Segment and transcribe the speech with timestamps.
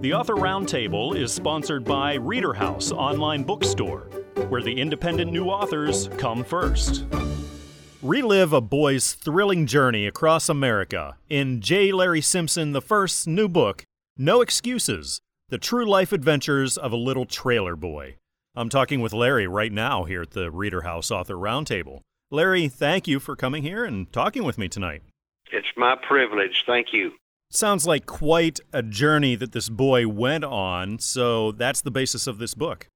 [0.00, 4.08] The Author Roundtable is sponsored by Reader House Online Bookstore,
[4.48, 7.04] where the independent new authors come first.
[8.00, 11.92] Relive a boy's thrilling journey across America in J.
[11.92, 13.84] Larry Simpson I's new book,
[14.16, 18.16] No Excuses The True Life Adventures of a Little Trailer Boy.
[18.56, 22.00] I'm talking with Larry right now here at the Reader House Author Roundtable.
[22.30, 25.02] Larry, thank you for coming here and talking with me tonight.
[25.52, 26.64] It's my privilege.
[26.66, 27.12] Thank you.
[27.52, 32.38] Sounds like quite a journey that this boy went on, so that's the basis of
[32.38, 32.86] this book.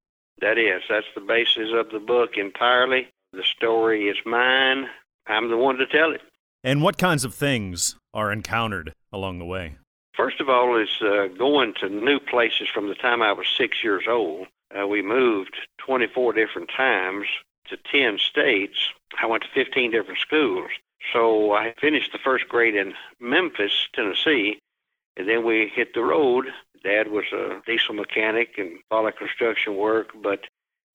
[0.41, 0.83] That is.
[0.89, 3.09] That's the basis of the book entirely.
[3.33, 4.87] The story is mine.
[5.27, 6.21] I'm the one to tell it.
[6.63, 9.75] And what kinds of things are encountered along the way?
[10.17, 13.83] First of all, is uh, going to new places from the time I was six
[13.83, 14.47] years old.
[14.73, 17.27] Uh, we moved 24 different times
[17.67, 18.77] to 10 states.
[19.21, 20.71] I went to 15 different schools.
[21.13, 24.59] So I finished the first grade in Memphis, Tennessee,
[25.17, 26.47] and then we hit the road.
[26.83, 30.41] Dad was a diesel mechanic and all that construction work, but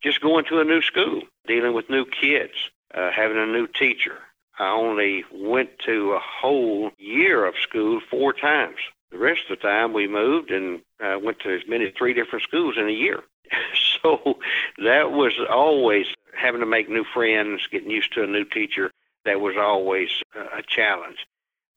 [0.02, 2.54] just going to a new school, dealing with new kids,
[2.94, 4.18] uh, having a new teacher.
[4.58, 8.78] I only went to a whole year of school four times.
[9.12, 12.44] The rest of the time we moved and uh, went to as many three different
[12.44, 13.24] schools in a year.
[14.02, 14.38] so
[14.84, 16.06] that was always
[16.38, 18.92] having to make new friends, getting used to a new teacher,
[19.30, 21.28] that was always a challenge.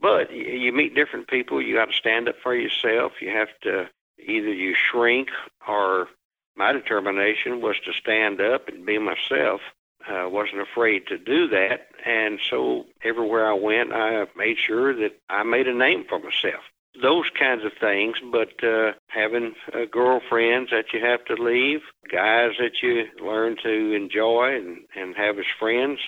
[0.00, 1.60] But you meet different people.
[1.60, 3.12] You got to stand up for yourself.
[3.20, 5.28] You have to either you shrink
[5.68, 6.08] or
[6.56, 9.60] my determination was to stand up and be myself.
[10.08, 11.88] I wasn't afraid to do that.
[12.04, 16.64] And so everywhere I went, I made sure that I made a name for myself.
[17.00, 21.80] Those kinds of things, but uh, having uh, girlfriends that you have to leave,
[22.10, 26.00] guys that you learn to enjoy and, and have as friends,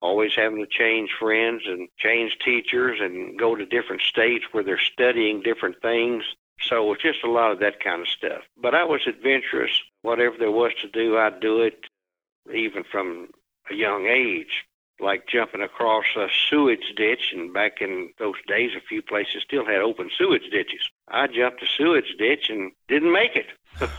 [0.00, 4.78] always having to change friends and change teachers and go to different states where they're
[4.78, 6.24] studying different things.
[6.60, 8.42] So it's just a lot of that kind of stuff.
[8.60, 9.70] But I was adventurous.
[10.02, 11.78] Whatever there was to do, I'd do it,
[12.54, 13.28] even from
[13.70, 14.64] a young age,
[15.00, 17.32] like jumping across a sewage ditch.
[17.34, 20.80] And back in those days, a few places still had open sewage ditches.
[21.08, 23.46] I jumped a sewage ditch and didn't make it.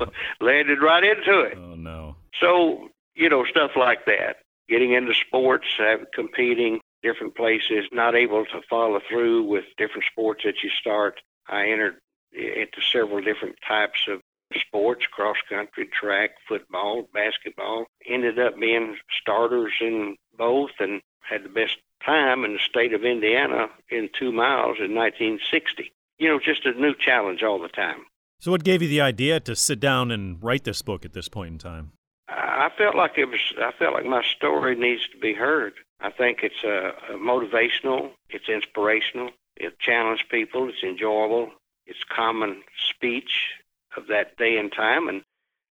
[0.40, 1.56] Landed right into it.
[1.56, 2.16] Oh, no.
[2.40, 4.36] So, you know, stuff like that
[4.72, 5.66] getting into sports,
[6.14, 11.20] competing different places, not able to follow through with different sports that you start.
[11.46, 11.96] I entered
[12.32, 14.20] into several different types of
[14.58, 17.84] sports, cross country, track, football, basketball.
[18.08, 23.04] Ended up being starters in both and had the best time in the state of
[23.04, 25.92] Indiana in two miles in 1960.
[26.18, 28.04] You know, just a new challenge all the time.
[28.40, 31.28] So, what gave you the idea to sit down and write this book at this
[31.28, 31.92] point in time?
[32.34, 33.40] I felt like it was.
[33.58, 35.74] I felt like my story needs to be heard.
[36.00, 38.10] I think it's uh, motivational.
[38.30, 39.30] It's inspirational.
[39.56, 40.68] It challenges people.
[40.68, 41.50] It's enjoyable.
[41.86, 43.50] It's common speech
[43.96, 45.22] of that day and time, and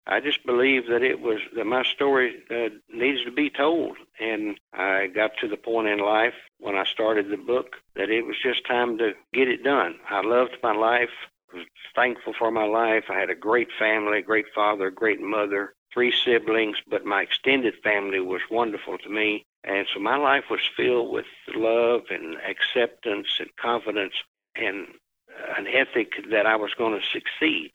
[0.06, 3.96] I just believe that it was that my story uh, needs to be told.
[4.18, 8.26] And I got to the point in life when I started the book that it
[8.26, 9.96] was just time to get it done.
[10.08, 11.10] I loved my life.
[11.52, 11.64] Was
[11.96, 13.04] thankful for my life.
[13.08, 17.22] I had a great family, a great father, a great mother, three siblings, but my
[17.22, 19.44] extended family was wonderful to me.
[19.64, 24.14] And so my life was filled with love and acceptance and confidence
[24.54, 24.86] and
[25.28, 27.72] uh, an ethic that I was going to succeed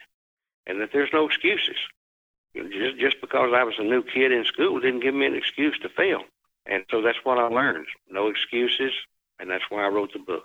[0.65, 1.77] and that there's no excuses.
[2.55, 5.77] Just, just because I was a new kid in school didn't give me an excuse
[5.79, 6.21] to fail.
[6.65, 7.87] And so that's what I learned.
[8.09, 8.93] No excuses.
[9.39, 10.43] And that's why I wrote the book.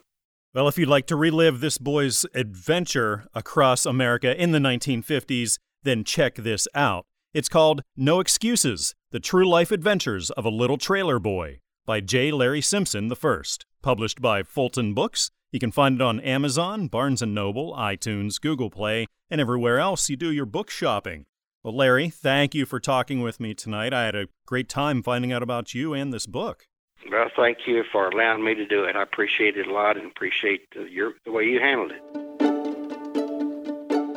[0.53, 6.03] Well, if you'd like to relive this boy's adventure across America in the 1950s, then
[6.03, 7.07] check this out.
[7.33, 12.33] It's called No Excuses The True Life Adventures of a Little Trailer Boy by J.
[12.33, 13.43] Larry Simpson I,
[13.83, 15.31] published by Fulton Books.
[15.53, 20.11] You can find it on Amazon, Barnes & Noble, iTunes, Google Play, and everywhere else
[20.11, 21.25] you do your book shopping.
[21.63, 23.95] Well, Larry, thank you for talking with me tonight.
[23.95, 26.67] I had a great time finding out about you and this book.
[27.13, 28.97] Well, thank you for allowing me to do it.
[28.97, 32.03] I appreciate it a lot and appreciate your, the way you handled it.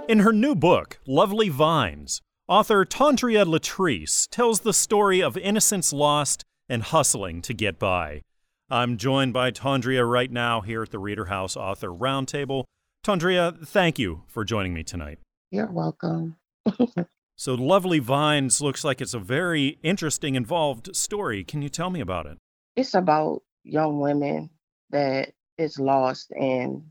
[0.10, 2.19] In her new book, Lovely Vines,
[2.50, 8.22] Author Tondrea Latrice tells the story of innocence lost and hustling to get by.
[8.69, 12.66] I'm joined by Tondrea right now here at the Reader House Author Roundtable.
[13.01, 15.19] Tondrea, thank you for joining me tonight.
[15.51, 16.36] You're welcome.
[17.36, 21.44] So, Lovely Vines looks like it's a very interesting, involved story.
[21.44, 22.38] Can you tell me about it?
[22.75, 24.51] It's about young women
[24.92, 26.84] that is lost and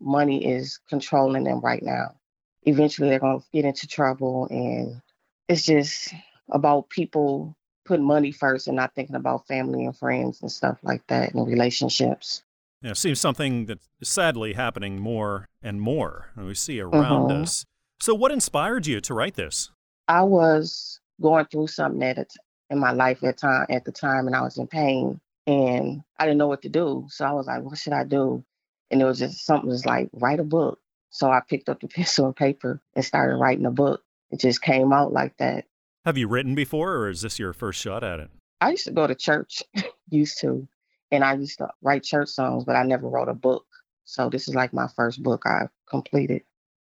[0.00, 2.16] money is controlling them right now.
[2.64, 5.00] Eventually, they're going to get into trouble, and
[5.48, 6.14] it's just
[6.50, 11.06] about people putting money first and not thinking about family and friends and stuff like
[11.08, 12.42] that and relationships.
[12.80, 17.42] Yeah, it seems something that's sadly happening more and more, and we see around Mhm.
[17.42, 17.64] us.
[18.00, 19.70] So, what inspired you to write this?
[20.08, 22.30] I was going through something at
[22.70, 26.24] in my life at time at the time, and I was in pain, and I
[26.24, 27.06] didn't know what to do.
[27.08, 28.44] So I was like, "What should I do?"
[28.90, 30.78] And it was just something was like, "Write a book."
[31.14, 34.02] So I picked up the pencil and paper and started writing a book.
[34.32, 35.64] It just came out like that.
[36.04, 38.30] Have you written before, or is this your first shot at it?
[38.60, 39.62] I used to go to church,
[40.10, 40.66] used to,
[41.12, 43.64] and I used to write church songs, but I never wrote a book.
[44.04, 46.42] So this is like my first book I've completed.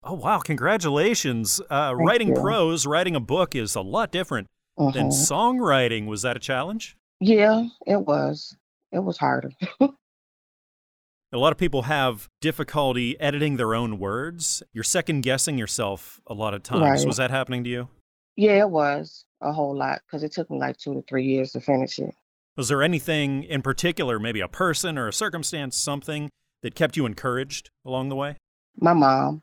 [0.04, 0.40] Oh, wow.
[0.40, 1.62] Congratulations.
[1.70, 2.34] Uh, writing you.
[2.36, 4.48] prose, writing a book is a lot different
[4.78, 5.12] than Mhm.
[5.12, 6.08] songwriting.
[6.08, 6.98] Was that a challenge?
[7.20, 8.56] Yeah, it was.
[8.92, 9.52] It was harder.
[11.34, 14.62] A lot of people have difficulty editing their own words.
[14.72, 17.02] You're second guessing yourself a lot of times.
[17.02, 17.08] Right.
[17.08, 17.88] Was that happening to you?
[18.36, 21.54] Yeah, it was a whole lot because it took me like two to three years
[21.54, 22.14] to finish it.
[22.56, 26.30] Was there anything in particular, maybe a person or a circumstance, something
[26.62, 28.38] that kept you encouraged along the way?
[28.80, 29.42] My mom,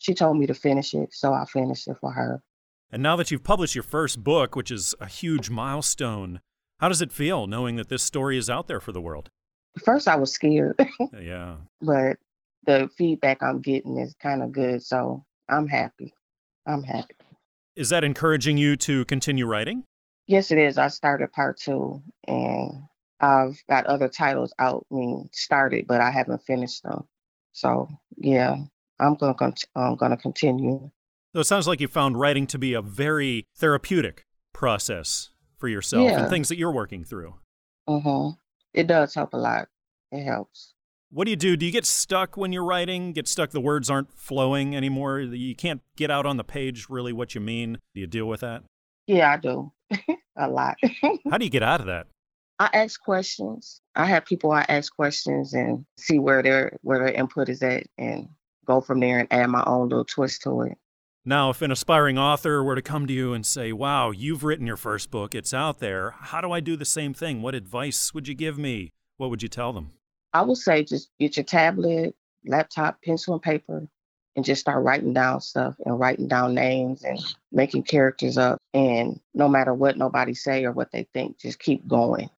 [0.00, 2.42] she told me to finish it, so I finished it for her.
[2.90, 6.42] And now that you've published your first book, which is a huge milestone,
[6.78, 9.30] how does it feel knowing that this story is out there for the world?
[9.84, 10.78] First, I was scared,
[11.20, 11.56] yeah.
[11.80, 12.18] but
[12.66, 16.12] the feedback I'm getting is kind of good, so I'm happy.
[16.66, 17.14] I'm happy.
[17.74, 19.84] Is that encouraging you to continue writing?
[20.26, 20.78] Yes, it is.
[20.78, 22.82] I started part two, and
[23.20, 27.08] I've got other titles out, I mean, started, but I haven't finished them.
[27.52, 28.56] So, yeah,
[29.00, 30.90] I'm gonna cont- I'm gonna continue.
[31.34, 36.10] So it sounds like you found writing to be a very therapeutic process for yourself
[36.10, 37.34] and things that you're working through.
[37.88, 38.30] hmm
[38.74, 39.68] It does help a lot.
[40.10, 40.74] It helps.
[41.10, 41.56] What do you do?
[41.56, 43.12] Do you get stuck when you're writing?
[43.12, 45.20] Get stuck, the words aren't flowing anymore?
[45.20, 47.78] You can't get out on the page really what you mean?
[47.94, 48.62] Do you deal with that?
[49.06, 49.70] Yeah, I do
[50.38, 50.76] a lot.
[51.30, 52.06] How do you get out of that?
[52.58, 53.80] I ask questions.
[53.94, 57.84] I have people I ask questions and see where their where their input is at,
[57.98, 58.28] and
[58.64, 60.78] go from there and add my own little twist to it.
[61.24, 64.66] Now, if an aspiring author were to come to you and say, Wow, you've written
[64.66, 67.42] your first book, it's out there, how do I do the same thing?
[67.42, 68.90] What advice would you give me?
[69.18, 69.92] What would you tell them?
[70.32, 73.86] I would say just get your tablet, laptop, pencil, and paper,
[74.34, 77.20] and just start writing down stuff and writing down names and
[77.52, 78.58] making characters up.
[78.74, 82.30] And no matter what nobody say or what they think, just keep going.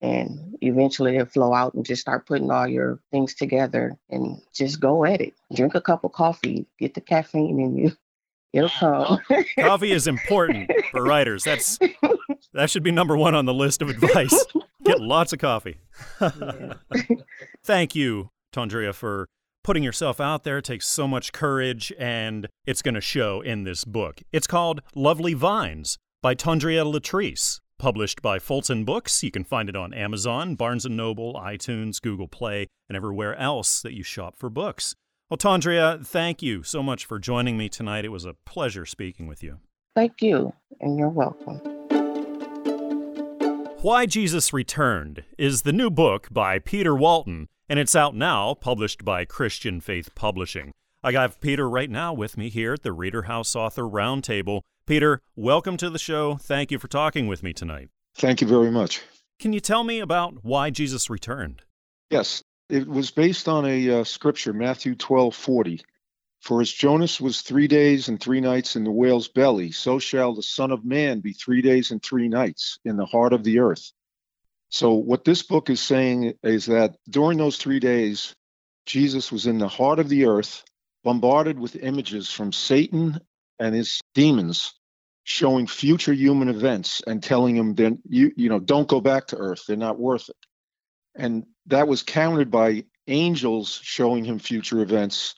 [0.00, 4.80] And eventually it'll flow out and just start putting all your things together and just
[4.80, 5.34] go at it.
[5.54, 7.92] Drink a cup of coffee, get the caffeine in you.
[8.52, 9.20] It'll.
[9.58, 11.44] Coffee is important for writers.
[11.44, 11.78] That's
[12.52, 14.44] that should be number one on the list of advice.
[14.84, 15.78] Get lots of coffee.
[16.20, 16.74] Yeah.
[17.64, 19.28] Thank you, Tondrea, for
[19.62, 20.58] putting yourself out there.
[20.58, 24.20] It takes so much courage, and it's going to show in this book.
[24.32, 29.22] It's called Lovely Vines by Tondrea Latrice, published by Fulton Books.
[29.22, 33.80] You can find it on Amazon, Barnes & Noble, iTunes, Google Play, and everywhere else
[33.82, 34.94] that you shop for books.
[35.32, 38.04] Well, Tondrea, thank you so much for joining me tonight.
[38.04, 39.60] It was a pleasure speaking with you.
[39.94, 41.56] Thank you, and you're welcome.
[43.80, 49.06] Why Jesus Returned is the new book by Peter Walton, and it's out now, published
[49.06, 50.70] by Christian Faith Publishing.
[51.02, 54.60] I have Peter right now with me here at the Reader House Author Roundtable.
[54.86, 56.34] Peter, welcome to the show.
[56.34, 57.88] Thank you for talking with me tonight.
[58.16, 59.00] Thank you very much.
[59.38, 61.62] Can you tell me about why Jesus returned?
[62.10, 62.42] Yes,
[62.72, 65.82] it was based on a uh, scripture, Matthew twelve forty.
[66.40, 70.34] For as Jonas was three days and three nights in the whale's belly, so shall
[70.34, 73.58] the Son of Man be three days and three nights in the heart of the
[73.58, 73.92] earth.
[74.70, 78.34] So, what this book is saying is that during those three days,
[78.86, 80.64] Jesus was in the heart of the earth,
[81.04, 83.20] bombarded with images from Satan
[83.58, 84.72] and his demons,
[85.24, 89.36] showing future human events and telling him, then you you know, don't go back to
[89.36, 90.36] earth; they're not worth it.
[91.14, 95.34] And that was countered by angels showing him future events,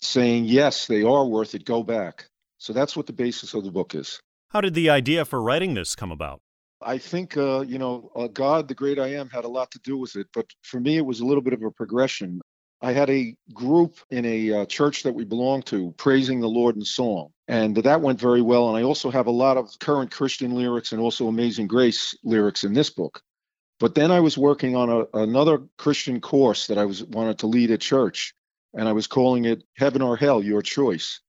[0.00, 2.26] saying, yes, they are worth it, go back.
[2.58, 4.20] So that's what the basis of the book is.
[4.48, 6.40] How did the idea for writing this come about?
[6.82, 9.78] I think, uh, you know, uh, God, the great I am, had a lot to
[9.80, 10.28] do with it.
[10.32, 12.40] But for me, it was a little bit of a progression.
[12.82, 16.76] I had a group in a uh, church that we belonged to praising the Lord
[16.76, 17.28] in song.
[17.46, 18.68] And that went very well.
[18.68, 22.64] And I also have a lot of current Christian lyrics and also Amazing Grace lyrics
[22.64, 23.20] in this book.
[23.80, 27.46] But then I was working on a, another Christian course that I was wanted to
[27.46, 28.34] lead at church,
[28.74, 31.20] and I was calling it Heaven or Hell, Your Choice.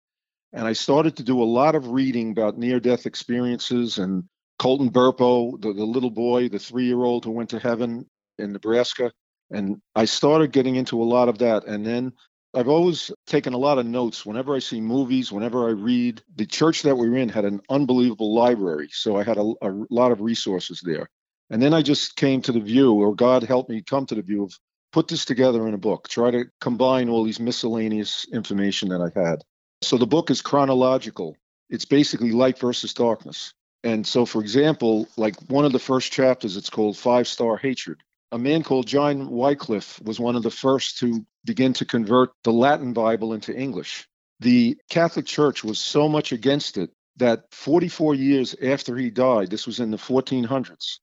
[0.53, 4.25] And I started to do a lot of reading about near death experiences and
[4.59, 8.05] Colton Burpo, the, the little boy, the three year old who went to heaven
[8.37, 9.13] in Nebraska.
[9.49, 11.65] And I started getting into a lot of that.
[11.65, 12.11] And then
[12.53, 16.21] I've always taken a lot of notes whenever I see movies, whenever I read.
[16.35, 18.89] The church that we were in had an unbelievable library.
[18.91, 21.07] So I had a, a lot of resources there.
[21.51, 24.21] And then I just came to the view, or God helped me come to the
[24.21, 24.57] view of
[24.93, 29.19] put this together in a book, try to combine all these miscellaneous information that I
[29.19, 29.43] had.
[29.81, 31.35] So the book is chronological.
[31.69, 33.53] It's basically light versus darkness.
[33.83, 37.97] And so, for example, like one of the first chapters, it's called Five Star Hatred.
[38.31, 42.53] A man called John Wycliffe was one of the first to begin to convert the
[42.53, 44.07] Latin Bible into English.
[44.39, 49.67] The Catholic Church was so much against it that 44 years after he died, this
[49.67, 50.99] was in the 1400s,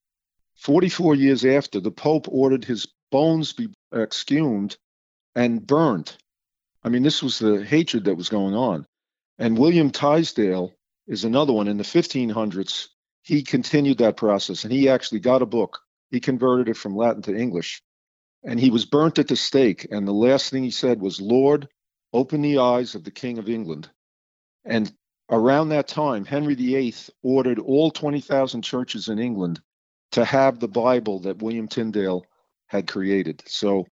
[0.59, 4.77] 44 years after, the Pope ordered his bones be exhumed
[5.37, 6.17] and burned.
[6.83, 8.85] I mean, this was the hatred that was going on.
[9.39, 10.75] And William Tyndale
[11.07, 11.69] is another one.
[11.69, 12.89] In the 1500s,
[13.23, 15.79] he continued that process and he actually got a book.
[16.11, 17.81] He converted it from Latin to English.
[18.43, 19.87] And he was burnt at the stake.
[19.93, 21.69] And the last thing he said was, Lord,
[22.13, 23.91] open the eyes of the King of England.
[24.65, 24.93] And
[25.31, 29.61] around that time, Henry VIII ordered all 20,000 churches in England
[30.13, 32.25] to have the Bible that William Tyndale
[32.67, 33.43] had created.
[33.47, 33.87] So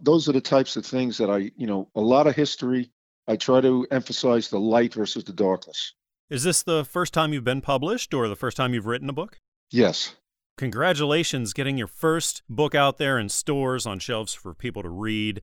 [0.00, 2.90] those are the types of things that I, you know, a lot of history.
[3.26, 5.94] I try to emphasize the light versus the darkness.
[6.30, 9.14] Is this the first time you've been published or the first time you've written a
[9.14, 9.38] book?
[9.70, 10.14] Yes.
[10.56, 15.42] Congratulations getting your first book out there in stores on shelves for people to read.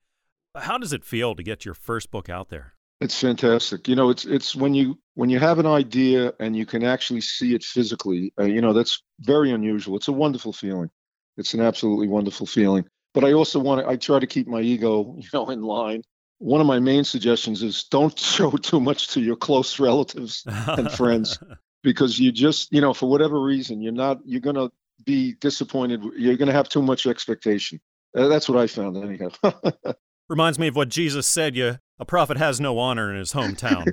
[0.55, 2.73] How does it feel to get your first book out there?
[3.01, 3.87] It's fantastic.
[3.87, 7.21] You know, it's it's when you when you have an idea and you can actually
[7.21, 8.31] see it physically.
[8.39, 9.97] Uh, you know, that's very unusual.
[9.97, 10.91] It's a wonderful feeling.
[11.35, 12.85] It's an absolutely wonderful feeling.
[13.15, 13.89] But I also want to.
[13.89, 16.03] I try to keep my ego, you know, in line.
[16.37, 20.91] One of my main suggestions is don't show too much to your close relatives and
[20.91, 21.39] friends
[21.83, 24.19] because you just, you know, for whatever reason, you're not.
[24.25, 24.69] You're gonna
[25.05, 26.03] be disappointed.
[26.15, 27.81] You're gonna have too much expectation.
[28.15, 29.29] Uh, that's what I found anyhow.
[30.29, 31.55] Reminds me of what Jesus said.
[31.55, 33.85] You a prophet has no honor in his hometown.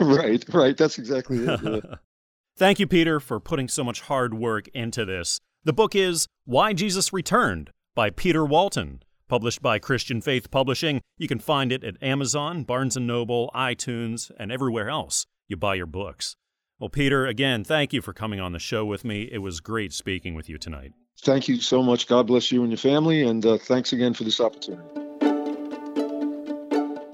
[0.00, 0.76] right, right.
[0.76, 1.60] That's exactly it.
[1.62, 1.96] Yeah.
[2.56, 5.38] Thank you, Peter, for putting so much hard work into this.
[5.62, 11.02] The book is Why Jesus Returned by Peter Walton, published by Christian Faith Publishing.
[11.18, 15.74] You can find it at Amazon, Barnes & Noble, iTunes, and everywhere else you buy
[15.74, 16.34] your books.
[16.78, 19.28] Well, Peter, again, thank you for coming on the show with me.
[19.30, 20.92] It was great speaking with you tonight.
[21.20, 22.06] Thank you so much.
[22.06, 25.01] God bless you and your family, and uh, thanks again for this opportunity.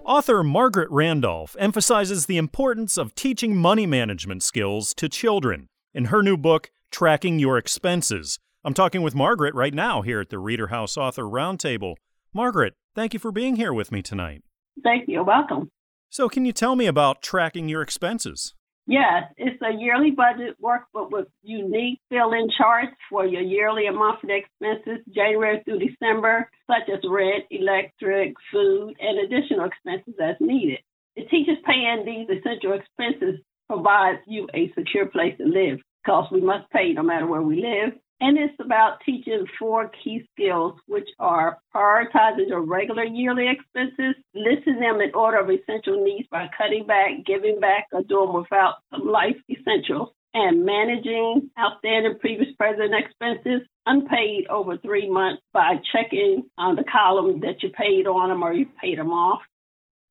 [0.09, 6.23] Author Margaret Randolph emphasizes the importance of teaching money management skills to children in her
[6.23, 8.39] new book, Tracking Your Expenses.
[8.65, 11.97] I'm talking with Margaret right now here at the Reader House Author Roundtable.
[12.33, 14.41] Margaret, thank you for being here with me tonight.
[14.83, 15.23] Thank you.
[15.23, 15.69] Welcome.
[16.09, 18.55] So, can you tell me about tracking your expenses?
[18.89, 24.39] Yes, it's a yearly budget workbook with unique fill-in charts for your yearly and monthly
[24.39, 30.79] expenses, January through December, such as rent, electric, food, and additional expenses as needed.
[31.17, 36.41] It teaches paying these essential expenses provides you a secure place to live because we
[36.41, 37.93] must pay no matter where we live.
[38.21, 44.81] And it's about teaching four key skills, which are prioritizing your regular yearly expenses, listing
[44.81, 49.07] them in order of essential needs by cutting back, giving back, or doing without some
[49.07, 56.75] life essentials, and managing outstanding previous present expenses unpaid over three months by checking on
[56.75, 59.43] the column that you paid on them or you paid them off,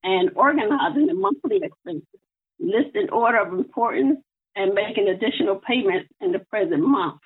[0.03, 2.21] and organizing the monthly expenses,
[2.57, 4.19] listing order of importance,
[4.55, 7.19] and making additional payments in the present month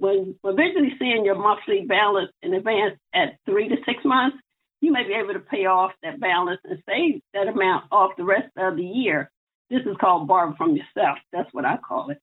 [0.00, 4.38] when we're visually seeing your monthly balance in advance at three to six months,
[4.80, 8.24] you may be able to pay off that balance and save that amount off the
[8.24, 9.30] rest of the year.
[9.68, 11.18] This is called borrow from yourself.
[11.32, 12.18] That's what I call it.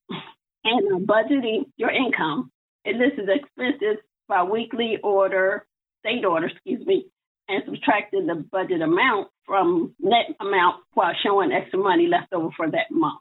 [0.63, 2.51] And uh, budgeting your income.
[2.84, 5.65] And It lists expenses by weekly order,
[6.00, 7.05] state order, excuse me,
[7.48, 12.69] and subtracting the budget amount from net amount while showing extra money left over for
[12.69, 13.19] that month.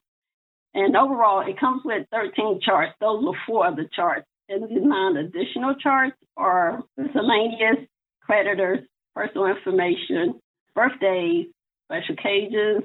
[0.75, 2.95] And overall, it comes with 13 charts.
[3.01, 7.87] Those are four of the charts and these non additional charts are miscellaneous,
[8.21, 8.81] creditors,
[9.15, 10.41] personal information,
[10.75, 11.47] birthdays,
[11.87, 12.85] special occasions,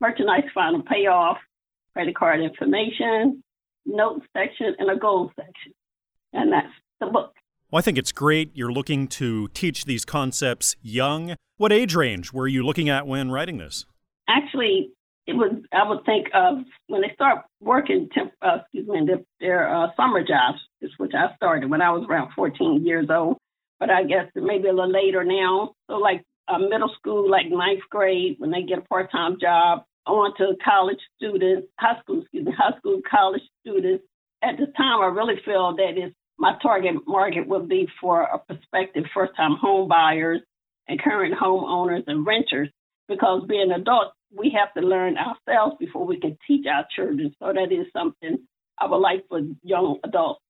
[0.00, 1.38] merchandise final payoff,
[1.92, 3.42] credit card information,
[3.86, 5.72] notes section, and a goals section.
[6.32, 7.34] And that's the book.
[7.70, 8.50] Well, I think it's great.
[8.54, 11.36] You're looking to teach these concepts young.
[11.56, 13.86] What age range were you looking at when writing this?
[14.28, 14.90] Actually,
[15.26, 19.20] it was I would think of when they start working temp, uh, excuse me their,
[19.40, 20.58] their uh, summer jobs,
[20.98, 23.38] which I started when I was around 14 years old.
[23.80, 25.74] But I guess maybe a little later now.
[25.88, 30.36] So like uh, middle school, like ninth grade, when they get a part-time job, on
[30.36, 34.04] to college students, high school, excuse me, high school, college students.
[34.42, 38.38] At the time, I really feel that it's my target market would be for a
[38.38, 40.40] prospective first-time home buyers
[40.88, 42.68] and current homeowners and renters
[43.08, 47.34] because being adults, we have to learn ourselves before we can teach our children.
[47.38, 48.38] So that is something
[48.78, 50.40] I would like for young adults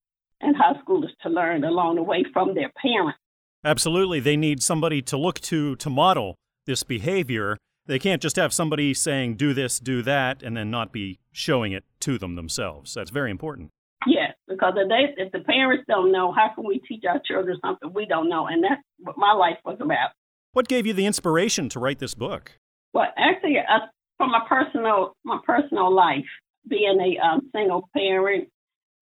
[0.40, 3.18] and high schoolers to learn along the way from their parents.
[3.64, 4.20] Absolutely.
[4.20, 6.36] They need somebody to look to to model
[6.66, 7.58] this behavior.
[7.86, 11.72] They can't just have somebody saying, do this, do that, and then not be showing
[11.72, 12.94] it to them themselves.
[12.94, 13.70] That's very important.
[14.06, 17.58] Yes, because if, they, if the parents don't know, how can we teach our children
[17.64, 18.46] something we don't know?
[18.46, 20.10] And that's what my life was about.
[20.52, 22.52] What gave you the inspiration to write this book?
[22.94, 23.86] Well, actually, uh,
[24.16, 26.24] from my personal my personal life,
[26.66, 28.48] being a um, single parent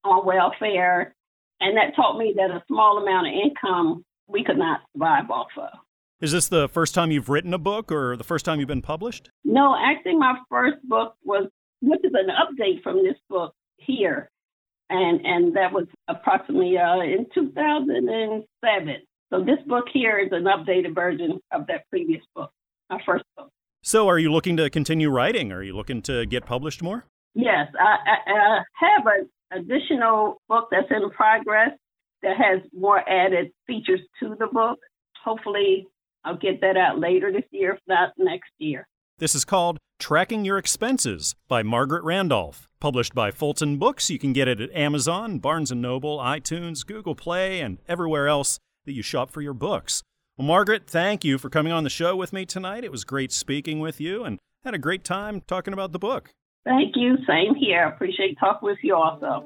[0.03, 1.15] on welfare,
[1.61, 5.49] and that taught me that a small amount of income we could not survive off
[5.59, 5.69] of.
[6.21, 8.81] Is this the first time you've written a book, or the first time you've been
[8.83, 9.31] published?
[9.45, 11.49] No, actually, my first book was,
[11.83, 14.31] which is an update from this book here,
[14.89, 18.97] and and that was approximately uh, in 2007.
[19.29, 22.51] So this book here is an updated version of that previous book,
[22.89, 23.51] my first book.
[23.85, 25.51] So, are you looking to continue writing?
[25.51, 27.05] Are you looking to get published more?
[27.35, 31.71] Yes, I, I, I have an additional book that's in progress
[32.23, 34.79] that has more added features to the book.
[35.25, 35.89] Hopefully,
[36.25, 38.87] I'll get that out later this year, if not next year.
[39.19, 44.11] This is called Tracking Your Expenses by Margaret Randolph, published by Fulton Books.
[44.11, 48.61] You can get it at Amazon, Barnes & Noble, iTunes, Google Play, and everywhere else
[48.85, 50.05] that you shop for your books.
[50.39, 52.85] Well, Margaret, thank you for coming on the show with me tonight.
[52.85, 56.31] It was great speaking with you and had a great time talking about the book.
[56.65, 57.19] Thank you.
[57.27, 57.87] Same here.
[57.87, 59.45] Appreciate talking with you also.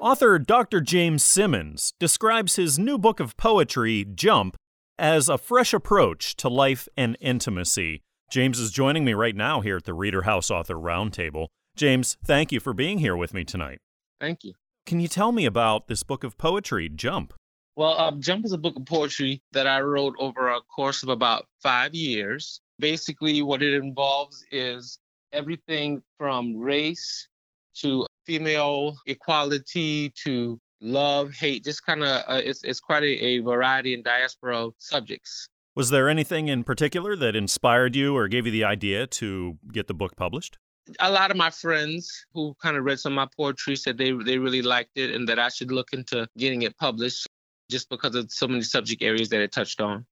[0.00, 0.80] Author Dr.
[0.80, 4.56] James Simmons describes his new book of poetry, Jump,
[4.98, 8.02] as a fresh approach to life and intimacy.
[8.28, 11.46] James is joining me right now here at the Reader House Author Roundtable.
[11.76, 13.78] James, thank you for being here with me tonight.
[14.20, 14.54] Thank you.
[14.84, 17.34] Can you tell me about this book of poetry, Jump?
[17.76, 21.08] Well, uh, Jump is a book of poetry that I wrote over a course of
[21.08, 22.60] about five years.
[22.78, 24.98] Basically, what it involves is
[25.32, 27.26] everything from race
[27.80, 33.38] to female equality to love, hate, just kind of, uh, it's, it's quite a, a
[33.40, 35.48] variety and diaspora of subjects.
[35.74, 39.88] Was there anything in particular that inspired you or gave you the idea to get
[39.88, 40.58] the book published?
[41.00, 44.12] a lot of my friends who kind of read some of my poetry said they
[44.12, 47.26] they really liked it and that I should look into getting it published
[47.70, 50.06] just because of so many subject areas that it touched on.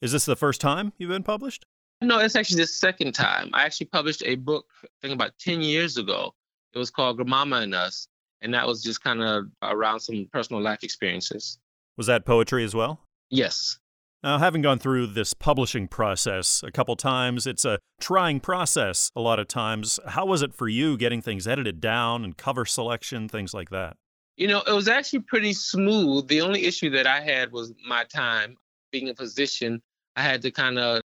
[0.00, 1.66] Is this the first time you've been published?
[2.00, 3.50] No, it's actually the second time.
[3.52, 6.32] I actually published a book, I think about 10 years ago.
[6.72, 8.06] It was called Grandmama and Us,
[8.40, 11.58] and that was just kind of around some personal life experiences.
[11.96, 13.00] Was that poetry as well?
[13.30, 13.78] Yes.
[14.22, 19.20] Now, having gone through this publishing process a couple times, it's a trying process a
[19.20, 19.98] lot of times.
[20.08, 23.96] How was it for you getting things edited down and cover selection, things like that?
[24.38, 26.28] You know, it was actually pretty smooth.
[26.28, 28.56] The only issue that I had was my time.
[28.92, 29.82] Being a physician,
[30.14, 31.02] I had to kind of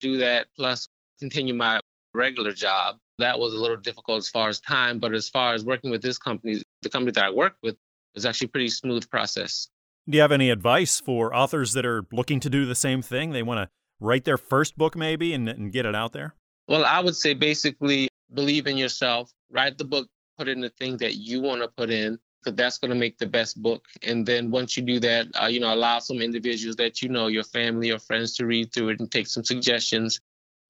[0.00, 0.86] do that plus
[1.18, 1.80] continue my
[2.14, 2.98] regular job.
[3.18, 6.00] That was a little difficult as far as time, but as far as working with
[6.00, 7.76] this company, the company that I worked with,
[8.14, 9.68] was actually a pretty smooth process.
[10.08, 13.32] Do you have any advice for authors that are looking to do the same thing?
[13.32, 13.68] They want to
[13.98, 16.36] write their first book maybe and, and get it out there?
[16.68, 20.98] Well, I would say basically believe in yourself, write the book, put in the thing
[20.98, 23.84] that you want to put in, because that's going to make the best book.
[24.04, 27.26] And then once you do that, uh, you know, allow some individuals that you know,
[27.26, 30.20] your family or friends, to read through it and take some suggestions.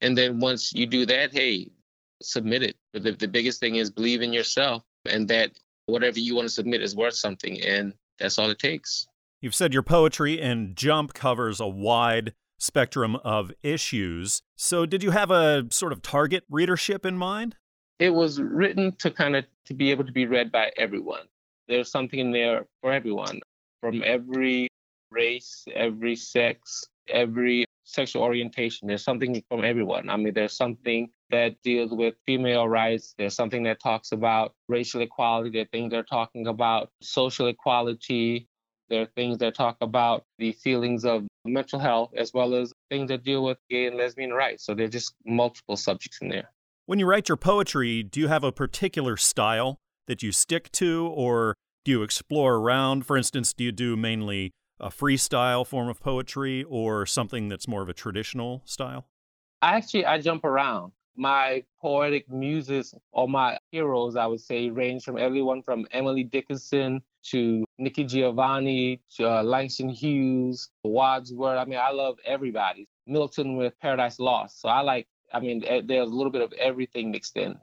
[0.01, 1.71] And then once you do that, hey,
[2.23, 2.77] submit it.
[2.93, 5.51] But the, the biggest thing is believe in yourself and that
[5.85, 7.61] whatever you want to submit is worth something.
[7.63, 9.07] And that's all it takes.
[9.43, 14.41] You've said your poetry and Jump covers a wide spectrum of issues.
[14.57, 17.57] So did you have a sort of target readership in mind?
[17.99, 21.27] It was written to kind of to be able to be read by everyone.
[21.69, 23.41] There's something in there for everyone,
[23.81, 24.69] from every
[25.11, 28.89] race, every sex, every sexual orientation.
[28.89, 30.11] There's something from everyone.
[30.11, 33.15] I mean, there's something that deals with female rights.
[33.19, 35.51] There's something that talks about racial equality.
[35.51, 38.49] There are things that are talking about social equality.
[38.89, 43.09] There are things that talk about the feelings of mental health, as well as things
[43.09, 44.65] that deal with gay and lesbian rights.
[44.65, 46.51] So there's just multiple subjects in there.
[46.87, 51.07] When you write your poetry, do you have a particular style that you stick to,
[51.15, 53.07] or do you explore around?
[53.07, 57.83] For instance, do you do mainly a freestyle form of poetry or something that's more
[57.83, 59.07] of a traditional style?
[59.63, 60.93] I actually, I jump around.
[61.19, 67.01] My poetic muses or my heroes, I would say, range from everyone from Emily Dickinson
[67.31, 71.59] to Nikki Giovanni to uh, Langston Hughes, Wadsworth.
[71.59, 72.87] I mean, I love everybody.
[73.07, 74.61] Milton with Paradise Lost.
[74.61, 77.57] So I like I mean, eh, there's a little bit of everything mixed in.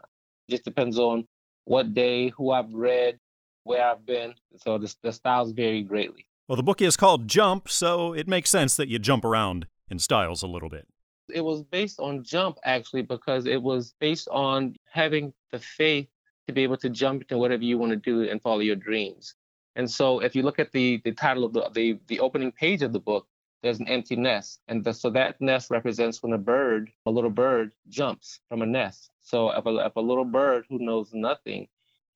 [0.50, 1.28] Just depends on
[1.66, 3.20] what day, who I've read,
[3.64, 4.34] where I've been.
[4.58, 6.26] So the, the styles vary greatly.
[6.48, 10.00] Well, the book is called Jump, so it makes sense that you jump around in
[10.00, 10.88] styles a little bit.
[11.34, 16.08] It was based on Jump, actually, because it was based on having the faith
[16.48, 19.36] to be able to jump into whatever you want to do and follow your dreams.
[19.76, 22.82] And so if you look at the, the title of the, the, the opening page
[22.82, 23.26] of the book,
[23.64, 24.60] there's an empty nest.
[24.68, 28.66] And the, so that nest represents when a bird, a little bird, jumps from a
[28.66, 29.10] nest.
[29.22, 31.70] So if a, if a little bird who knows nothing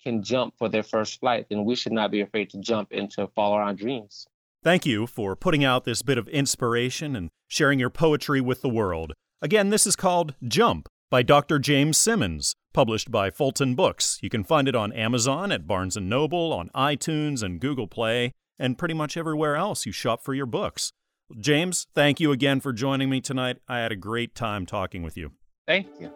[0.03, 3.27] can jump for their first flight, then we should not be afraid to jump into
[3.27, 4.27] follow our dreams.
[4.63, 8.69] Thank you for putting out this bit of inspiration and sharing your poetry with the
[8.69, 9.13] world.
[9.41, 11.57] Again, this is called Jump by Dr.
[11.59, 14.19] James Simmons, published by Fulton Books.
[14.21, 18.33] You can find it on Amazon, at Barnes & Noble, on iTunes and Google Play,
[18.59, 20.91] and pretty much everywhere else you shop for your books.
[21.39, 23.57] James, thank you again for joining me tonight.
[23.67, 25.31] I had a great time talking with you.
[25.67, 26.11] Thank you.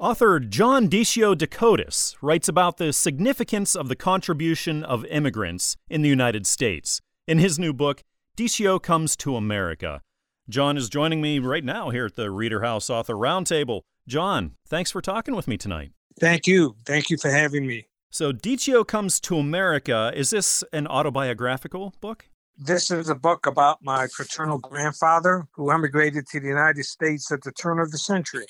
[0.00, 6.08] Author John Decio Dakotas writes about the significance of the contribution of immigrants in the
[6.08, 7.00] United States.
[7.28, 8.02] In his new book,
[8.36, 10.00] Decio Comes to America.
[10.48, 13.82] John is joining me right now here at the Reader House Author Roundtable.
[14.08, 15.92] John, thanks for talking with me tonight.
[16.18, 16.74] Thank you.
[16.84, 17.86] Thank you for having me.
[18.10, 22.26] So, Decio Comes to America, is this an autobiographical book?
[22.64, 27.42] This is a book about my paternal grandfather who emigrated to the United States at
[27.42, 28.46] the turn of the century.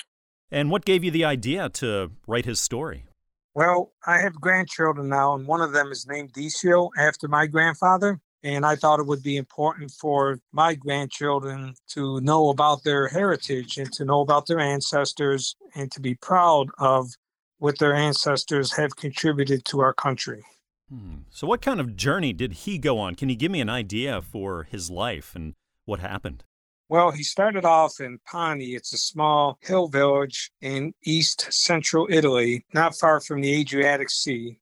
[0.51, 3.07] And what gave you the idea to write his story?
[3.55, 8.21] Well, I have grandchildren now, and one of them is named Decio after my grandfather.
[8.43, 13.79] And I thought it would be important for my grandchildren to know about their heritage
[13.79, 17.09] and to know about their ancestors and to be proud of
[17.61, 20.45] what their ancestors have contributed to our country.
[20.93, 21.21] Hmm.
[21.31, 23.15] So, what kind of journey did he go on?
[23.15, 25.55] Can you give me an idea for his life and
[25.87, 26.45] what happened?
[26.91, 28.75] Well, he started off in Pani.
[28.75, 34.59] It's a small hill village in east central Italy, not far from the Adriatic Sea.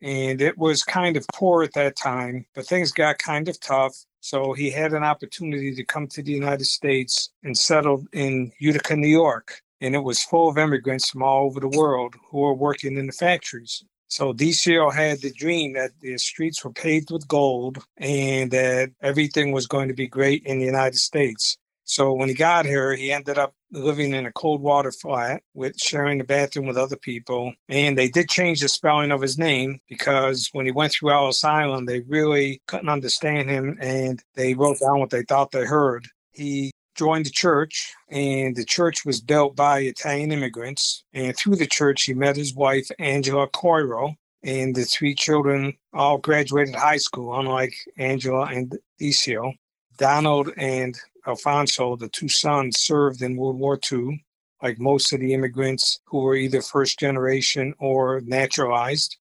[0.00, 3.96] And it was kind of poor at that time, but things got kind of tough.
[4.20, 8.94] So he had an opportunity to come to the United States and settled in Utica,
[8.94, 9.60] New York.
[9.80, 13.06] And it was full of immigrants from all over the world who were working in
[13.08, 13.84] the factories.
[14.14, 19.50] So Decio had the dream that the streets were paved with gold and that everything
[19.50, 21.58] was going to be great in the United States.
[21.82, 25.76] So when he got here, he ended up living in a cold water flat with
[25.80, 27.54] sharing the bathroom with other people.
[27.68, 31.42] And they did change the spelling of his name because when he went through Ellis
[31.42, 36.06] Island, they really couldn't understand him and they wrote down what they thought they heard.
[36.30, 41.04] He joined the church and the church was built by Italian immigrants.
[41.12, 44.14] And through the church, he met his wife, Angela Coiro.
[44.42, 49.54] And the three children all graduated high school, unlike Angela and Decio.
[49.96, 54.24] Donald and Alfonso, the two sons, served in World War II,
[54.62, 59.16] like most of the immigrants who were either first generation or naturalized.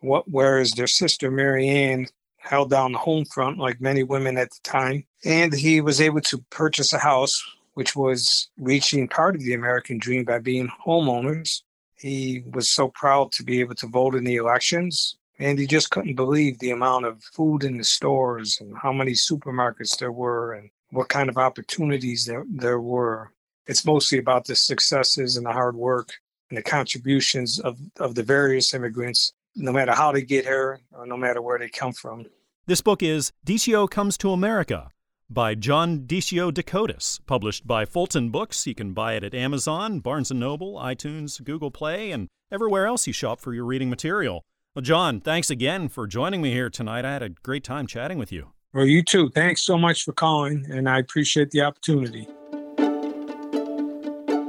[0.00, 2.08] What, whereas their sister Marianne
[2.44, 5.04] held down the home front, like many women at the time.
[5.24, 9.98] And he was able to purchase a house, which was reaching part of the American
[9.98, 11.62] dream by being homeowners.
[11.96, 15.16] He was so proud to be able to vote in the elections.
[15.38, 19.12] And he just couldn't believe the amount of food in the stores and how many
[19.12, 23.32] supermarkets there were and what kind of opportunities there, there were.
[23.66, 26.12] It's mostly about the successes and the hard work
[26.50, 31.06] and the contributions of, of the various immigrants, no matter how they get here or
[31.06, 32.26] no matter where they come from.
[32.66, 34.88] This book is Decio Comes to America
[35.30, 38.66] by John Decio Dakotas, published by Fulton Books.
[38.66, 43.06] You can buy it at Amazon, Barnes & Noble, iTunes, Google Play, and everywhere else
[43.06, 44.42] you shop for your reading material.
[44.74, 47.04] Well, John, thanks again for joining me here tonight.
[47.04, 48.48] I had a great time chatting with you.
[48.72, 49.30] Well, you too.
[49.30, 52.26] Thanks so much for calling, and I appreciate the opportunity.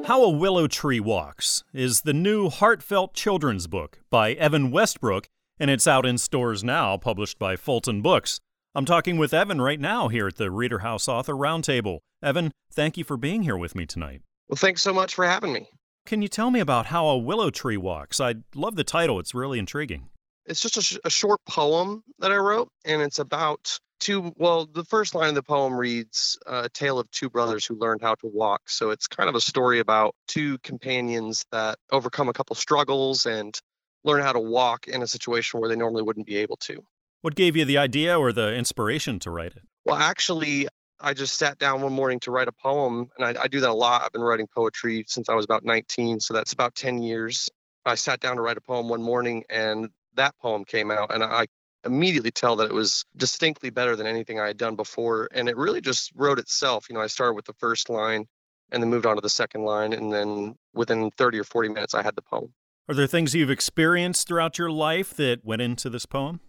[0.06, 5.28] How a Willow Tree Walks is the new heartfelt children's book by Evan Westbrook,
[5.60, 8.40] and it's out in stores now, published by Fulton Books.
[8.76, 12.02] I'm talking with Evan right now here at the Reader House Author Roundtable.
[12.22, 14.22] Evan, thank you for being here with me tonight.
[14.48, 15.70] Well, thanks so much for having me.
[16.06, 18.20] Can you tell me about How a Willow Tree Walks?
[18.20, 20.10] I love the title, it's really intriguing.
[20.46, 24.66] It's just a, sh- a short poem that I wrote, and it's about two well
[24.66, 28.02] the first line of the poem reads uh, a tale of two brothers who learned
[28.02, 28.70] how to walk.
[28.70, 33.58] So it's kind of a story about two companions that overcome a couple struggles and
[34.04, 36.84] learn how to walk in a situation where they normally wouldn't be able to.
[37.22, 39.64] What gave you the idea or the inspiration to write it?
[39.86, 40.68] Well actually
[41.00, 43.70] i just sat down one morning to write a poem and I, I do that
[43.70, 44.04] a lot.
[44.04, 47.50] I've been writing poetry since i was about 19 so that's about 10 years.
[47.86, 51.24] I sat down to write a poem one morning and that poem came out and
[51.24, 51.48] I
[51.86, 55.30] immediately tell that it was distinctly better than anything I had done before.
[55.32, 56.88] And it really just wrote itself.
[56.90, 58.26] You know, I started with the first line
[58.72, 59.94] and then moved on to the second line.
[59.94, 62.54] And then within 30 or 40 minutes, I had the poem.
[62.88, 66.40] Are there things you've experienced throughout your life that went into this poem?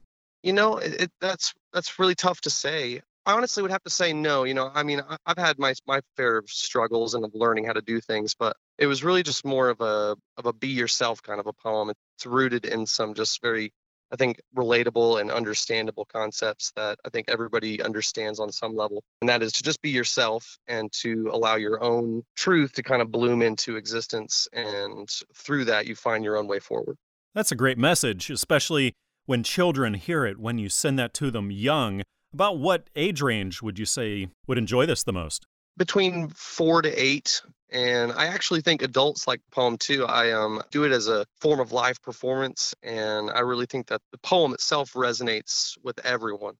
[0.42, 3.00] You know, it, it, that's that's really tough to say.
[3.24, 4.44] I honestly would have to say no.
[4.44, 7.64] You know, I mean, I, have had my my fair of struggles and of learning
[7.64, 10.68] how to do things, but it was really just more of a of a be
[10.68, 11.90] yourself kind of a poem.
[11.90, 13.72] It's rooted in some just very
[14.12, 19.02] I think, relatable and understandable concepts that I think everybody understands on some level.
[19.20, 23.02] And that is to just be yourself and to allow your own truth to kind
[23.02, 24.48] of bloom into existence.
[24.52, 26.96] And through that, you find your own way forward.
[27.34, 28.94] That's a great message, especially
[29.26, 32.02] when children hear it, when you send that to them young.
[32.32, 35.46] About what age range would you say would enjoy this the most?
[35.76, 40.04] Between four to eight and I actually think adults like the poem too.
[40.04, 44.02] I um, do it as a form of live performance, and I really think that
[44.12, 46.54] the poem itself resonates with everyone.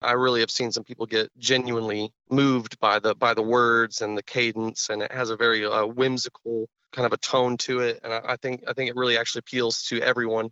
[0.00, 4.16] I really have seen some people get genuinely moved by the by the words and
[4.16, 8.00] the cadence, and it has a very uh, whimsical kind of a tone to it.
[8.02, 10.50] And I, I, think I think it really actually appeals to everyone,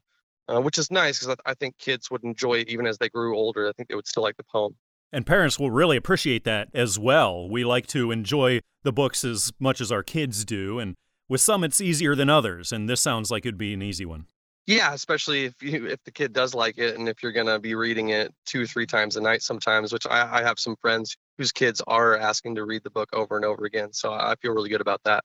[0.49, 3.09] uh, which is nice because I, I think kids would enjoy it even as they
[3.09, 3.69] grew older.
[3.69, 4.77] I think they would still like the poem.
[5.13, 7.49] And parents will really appreciate that as well.
[7.49, 10.97] We like to enjoy the books as much as our kids do, and
[11.29, 14.27] with some it's easier than others, and this sounds like it'd be an easy one.
[14.67, 17.77] Yeah, especially if you if the kid does like it and if you're gonna be
[17.77, 21.17] reading it two or three times a night sometimes, which I, I have some friends
[21.39, 23.93] whose kids are asking to read the book over and over again.
[23.93, 25.23] So I feel really good about that.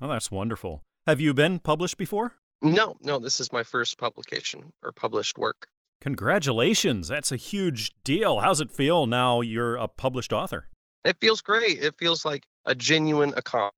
[0.00, 0.84] Oh, that's wonderful.
[1.06, 2.34] Have you been published before?
[2.62, 5.66] No, no, this is my first publication or published work.
[6.04, 7.08] Congratulations.
[7.08, 8.40] That's a huge deal.
[8.40, 10.68] How's it feel now you're a published author?
[11.02, 11.82] It feels great.
[11.82, 13.72] It feels like a genuine accomplishment.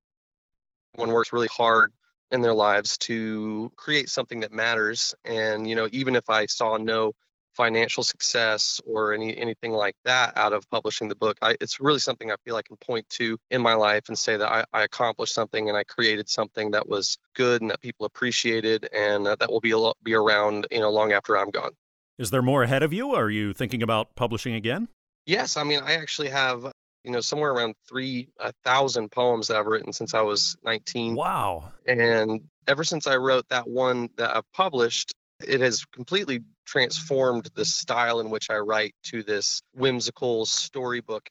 [0.97, 1.93] One works really hard
[2.33, 5.15] in their lives to create something that matters.
[5.25, 7.13] And, you know, even if I saw no
[7.55, 12.01] financial success or any anything like that out of publishing the book, I, it's really
[12.01, 14.83] something I feel I can point to in my life and say that I, I
[14.83, 19.49] accomplished something and I created something that was good and that people appreciated and that
[19.49, 21.71] will be a, be around, you know, long after I'm gone.
[22.19, 23.15] Is there more ahead of you?
[23.15, 24.89] Are you thinking about publishing again?
[25.27, 26.73] Yes, I mean, I actually have,
[27.05, 28.29] you know, somewhere around three
[28.65, 31.15] thousand poems that I've written since I was 19.
[31.15, 31.73] Wow!
[31.87, 35.13] And ever since I wrote that one that I've published,
[35.47, 41.29] it has completely transformed the style in which I write to this whimsical storybook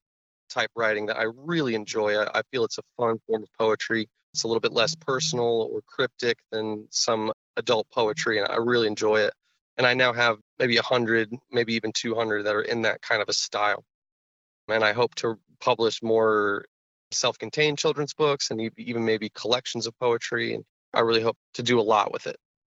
[0.50, 2.16] type writing that I really enjoy.
[2.16, 4.08] I, I feel it's a fun form of poetry.
[4.34, 8.88] It's a little bit less personal or cryptic than some adult poetry, and I really
[8.88, 9.34] enjoy it
[9.78, 13.30] and I now have maybe 100, maybe even 200 that are in that kind of
[13.30, 13.84] a style.
[14.68, 16.66] And I hope to publish more
[17.12, 20.56] self-contained children's books and even maybe collections of poetry.
[20.56, 20.64] And
[20.94, 22.38] I really hope to do a lot with it.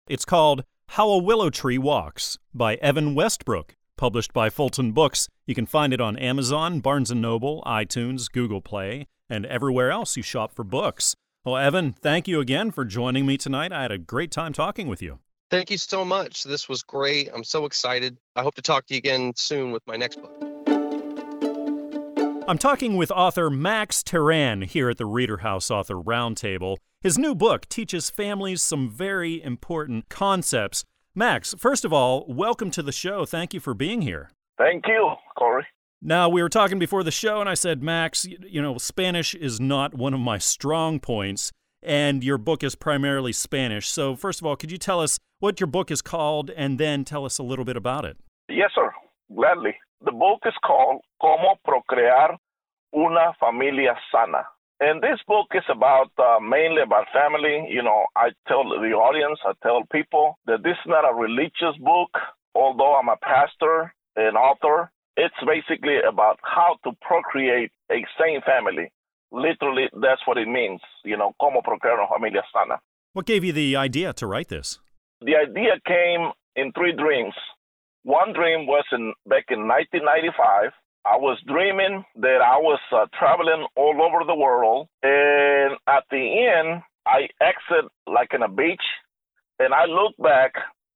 [0.08, 5.28] It's called How a Willow Tree Walks by Evan Westbrook, published by Fulton Books.
[5.46, 10.16] You can find it on Amazon, Barnes & Noble, iTunes, Google Play, and everywhere else
[10.16, 11.14] you shop for books.
[11.44, 13.72] Well, Evan, thank you again for joining me tonight.
[13.72, 15.20] I had a great time talking with you.
[15.48, 16.42] Thank you so much.
[16.42, 17.30] This was great.
[17.32, 18.16] I'm so excited.
[18.34, 20.32] I hope to talk to you again soon with my next book.
[22.48, 26.78] I'm talking with author Max Teran here at the Reader House Author Roundtable.
[27.00, 30.84] His new book teaches families some very important concepts.
[31.14, 33.24] Max, first of all, welcome to the show.
[33.24, 34.30] Thank you for being here.
[34.58, 35.66] Thank you, Corey.
[36.02, 39.60] Now, we were talking before the show, and I said, Max, you know, Spanish is
[39.60, 43.88] not one of my strong points, and your book is primarily Spanish.
[43.88, 47.04] So, first of all, could you tell us what your book is called and then
[47.04, 48.16] tell us a little bit about it.
[48.48, 48.90] Yes, sir.
[49.34, 49.74] Gladly.
[50.04, 52.36] The book is called Cómo Procrear
[52.94, 54.44] una Familia Sana.
[54.78, 57.66] And this book is about uh, mainly about family.
[57.70, 61.76] You know, I tell the audience, I tell people that this is not a religious
[61.80, 62.10] book,
[62.54, 64.90] although I'm a pastor and author.
[65.16, 68.92] It's basically about how to procreate a sane family.
[69.32, 70.80] Literally, that's what it means.
[71.04, 72.78] You know, cómo procrear una familia sana.
[73.12, 74.78] What gave you the idea to write this?
[75.20, 77.34] The idea came in three dreams.
[78.04, 80.72] One dream was in back in 1995.
[81.04, 86.18] I was dreaming that I was uh, traveling all over the world, and at the
[86.18, 88.82] end, I exit like in a beach,
[89.58, 90.52] and I look back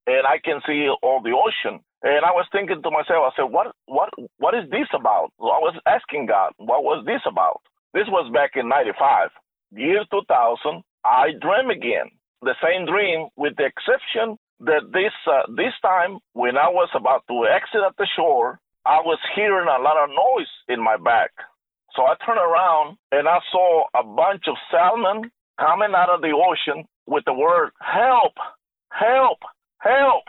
[0.06, 1.80] and I can see all the ocean.
[2.02, 5.30] And I was thinking to myself, I said, what, what, what is this about?
[5.38, 7.60] So I was asking God, what was this about?
[7.92, 9.30] This was back in 95.
[9.72, 12.10] Year 2000, I dream again
[12.42, 17.24] the same dream, with the exception that this uh, this time when I was about
[17.28, 21.30] to exit at the shore, I was hearing a lot of noise in my back.
[21.94, 26.32] So I turned around and I saw a bunch of salmon coming out of the
[26.32, 28.34] ocean with the word help,
[28.90, 29.38] help,
[29.78, 30.24] help.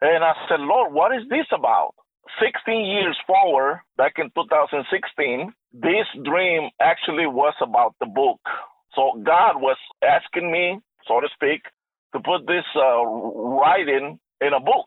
[0.00, 1.94] And I said, Lord, what is this about?
[2.42, 8.40] 16 years forward, back in 2016, this dream actually was about the book.
[8.94, 11.62] So God was asking me, so to speak,
[12.14, 14.86] to put this uh, writing in a book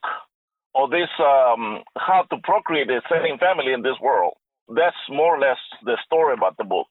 [0.73, 4.33] or this um, how to procreate a same family in this world.
[4.67, 6.87] That's more or less the story about the book.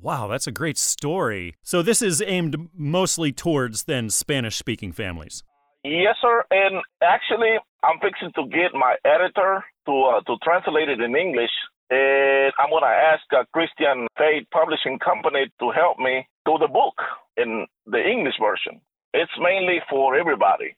[0.00, 1.54] Wow, that's a great story.
[1.62, 5.44] So this is aimed mostly towards then Spanish speaking families.
[5.84, 6.44] Yes, sir.
[6.50, 11.52] And actually, I'm fixing to get my editor to uh, to translate it in English.
[11.90, 16.94] And I'm gonna ask a Christian Faith Publishing Company to help me do the book
[17.36, 18.80] in the English version.
[19.12, 20.76] It's mainly for everybody,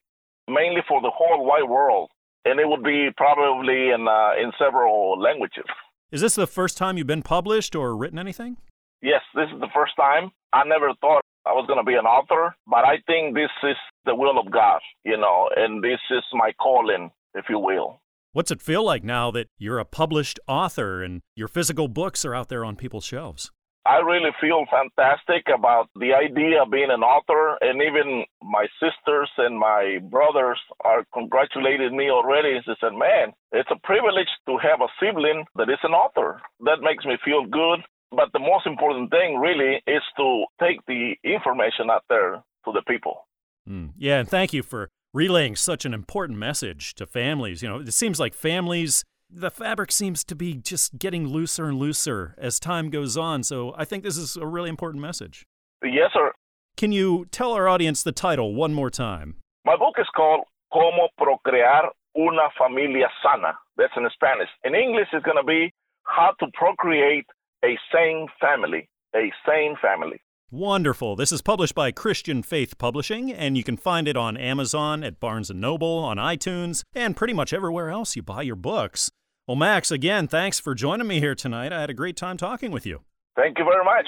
[0.48, 2.10] mainly for the whole wide world,
[2.44, 5.64] and it would be probably in uh, in several languages.
[6.10, 8.56] Is this the first time you've been published or written anything?
[9.02, 10.30] Yes, this is the first time.
[10.52, 13.76] I never thought I was going to be an author, but I think this is
[14.04, 18.00] the will of God, you know, and this is my calling, if you will.
[18.36, 22.34] What's it feel like now that you're a published author and your physical books are
[22.34, 23.50] out there on people's shelves?
[23.86, 29.30] I really feel fantastic about the idea of being an author, and even my sisters
[29.38, 32.60] and my brothers are congratulating me already.
[32.66, 36.42] They said, Man, it's a privilege to have a sibling that is an author.
[36.60, 37.80] That makes me feel good.
[38.10, 42.82] But the most important thing really is to take the information out there to the
[42.86, 43.26] people.
[43.66, 43.92] Mm.
[43.96, 47.62] Yeah, and thank you for relaying such an important message to families.
[47.62, 51.78] You know, it seems like families, the fabric seems to be just getting looser and
[51.78, 53.42] looser as time goes on.
[53.42, 55.46] So I think this is a really important message.
[55.82, 56.32] Yes, sir.
[56.76, 59.36] Can you tell our audience the title one more time?
[59.64, 63.56] My book is called Cómo Procrear una Familia Sana.
[63.78, 64.48] That's in Spanish.
[64.64, 67.24] In English, it's going to be How to Procreate
[67.64, 70.20] a sane family, a sane family.
[70.52, 71.16] Wonderful.
[71.16, 75.18] This is published by Christian Faith Publishing, and you can find it on Amazon, at
[75.18, 79.10] Barnes & Noble, on iTunes, and pretty much everywhere else you buy your books.
[79.48, 81.72] Well, Max, again, thanks for joining me here tonight.
[81.72, 83.00] I had a great time talking with you.
[83.34, 84.06] Thank you very much.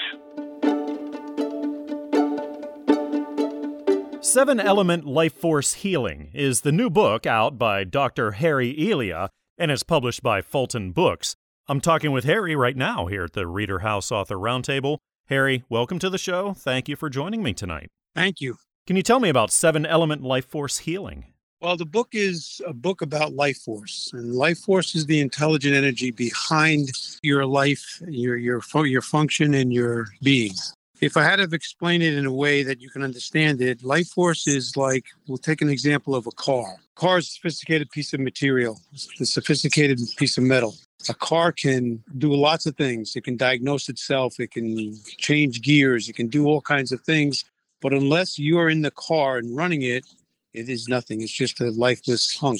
[4.23, 8.31] Seven Element Life Force Healing is the new book out by Dr.
[8.31, 11.35] Harry Elia and is published by Fulton Books.
[11.67, 14.99] I'm talking with Harry right now here at the Reader House Author Roundtable.
[15.29, 16.53] Harry, welcome to the show.
[16.53, 17.91] Thank you for joining me tonight.
[18.15, 18.57] Thank you.
[18.87, 21.25] Can you tell me about Seven Element Life Force Healing?
[21.61, 25.75] Well, the book is a book about life force, and life force is the intelligent
[25.75, 26.89] energy behind
[27.21, 30.53] your life, your your your function, and your being.
[30.99, 34.07] If I had to explain it in a way that you can understand it, life
[34.07, 36.77] force is like we'll take an example of a car.
[36.97, 38.79] A car is a sophisticated piece of material,
[39.19, 40.73] a sophisticated piece of metal
[41.07, 43.15] a car can do lots of things.
[43.15, 47.45] It can diagnose itself, it can change gears, it can do all kinds of things.
[47.81, 50.05] But unless you're in the car and running it,
[50.53, 51.21] it is nothing.
[51.21, 52.59] It's just a lifeless hunk.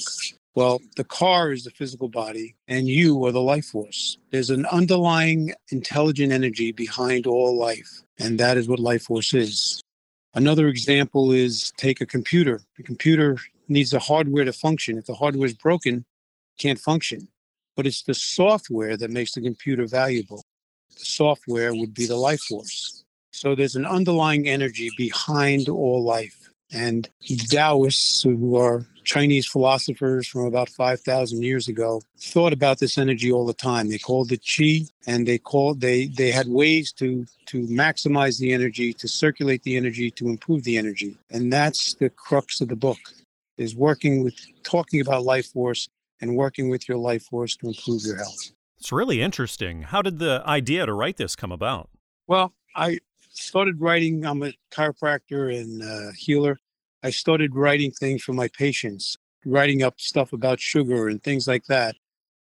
[0.54, 4.16] Well, the car is the physical body, and you are the life force.
[4.30, 9.82] There's an underlying intelligent energy behind all life, and that is what life force is.
[10.34, 12.62] Another example is take a computer.
[12.76, 14.96] The computer needs the hardware to function.
[14.96, 17.28] If the hardware is broken, it can't function
[17.80, 20.44] but it's the software that makes the computer valuable.
[20.98, 23.04] The software would be the life force.
[23.30, 26.50] So there's an underlying energy behind all life.
[26.70, 27.08] And
[27.48, 33.46] Taoists, who are Chinese philosophers from about 5,000 years ago, thought about this energy all
[33.46, 33.88] the time.
[33.88, 38.52] They called it chi, and they called they they had ways to to maximize the
[38.52, 41.16] energy, to circulate the energy, to improve the energy.
[41.30, 42.98] And that's the crux of the book
[43.56, 45.88] is working with talking about life force
[46.20, 48.52] and working with your life force to improve your health.
[48.78, 49.82] It's really interesting.
[49.82, 51.90] How did the idea to write this come about?
[52.26, 52.98] Well, I
[53.30, 54.24] started writing.
[54.24, 56.58] I'm a chiropractor and uh, healer.
[57.02, 61.66] I started writing things for my patients, writing up stuff about sugar and things like
[61.66, 61.96] that.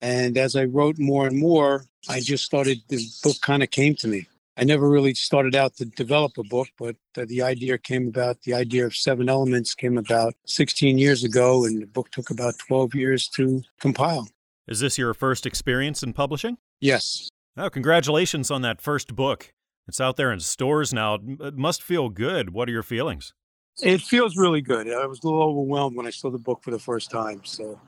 [0.02, 3.96] And as I wrote more and more, I just started, the book kind of came
[3.96, 4.28] to me.
[4.60, 8.42] I never really started out to develop a book, but uh, the idea came about.
[8.42, 12.56] The idea of seven elements came about 16 years ago, and the book took about
[12.68, 14.28] 12 years to compile.
[14.68, 16.58] Is this your first experience in publishing?
[16.82, 17.30] Yes.
[17.56, 19.54] Oh, congratulations on that first book.
[19.88, 21.20] It's out there in stores now.
[21.40, 22.50] It must feel good.
[22.50, 23.34] What are your feelings?
[23.82, 24.92] It feels really good.
[24.92, 27.46] I was a little overwhelmed when I saw the book for the first time.
[27.46, 27.80] So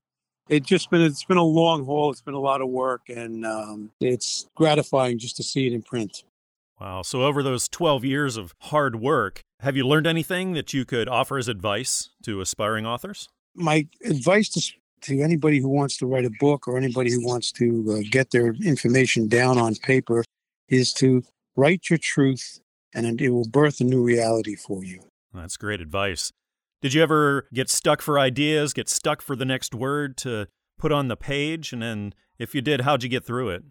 [0.47, 2.11] it just been it's been a long haul.
[2.11, 5.81] It's been a lot of work, and um, it's gratifying just to see it in
[5.81, 6.23] print.
[6.81, 7.03] Wow.
[7.03, 11.07] So, over those 12 years of hard work, have you learned anything that you could
[11.07, 13.29] offer as advice to aspiring authors?
[13.53, 14.71] My advice to,
[15.01, 18.31] to anybody who wants to write a book or anybody who wants to uh, get
[18.31, 20.23] their information down on paper
[20.69, 21.21] is to
[21.55, 22.59] write your truth
[22.95, 25.01] and it will birth a new reality for you.
[25.35, 26.31] That's great advice.
[26.81, 30.47] Did you ever get stuck for ideas, get stuck for the next word to
[30.79, 31.73] put on the page?
[31.73, 33.65] And then, if you did, how'd you get through it?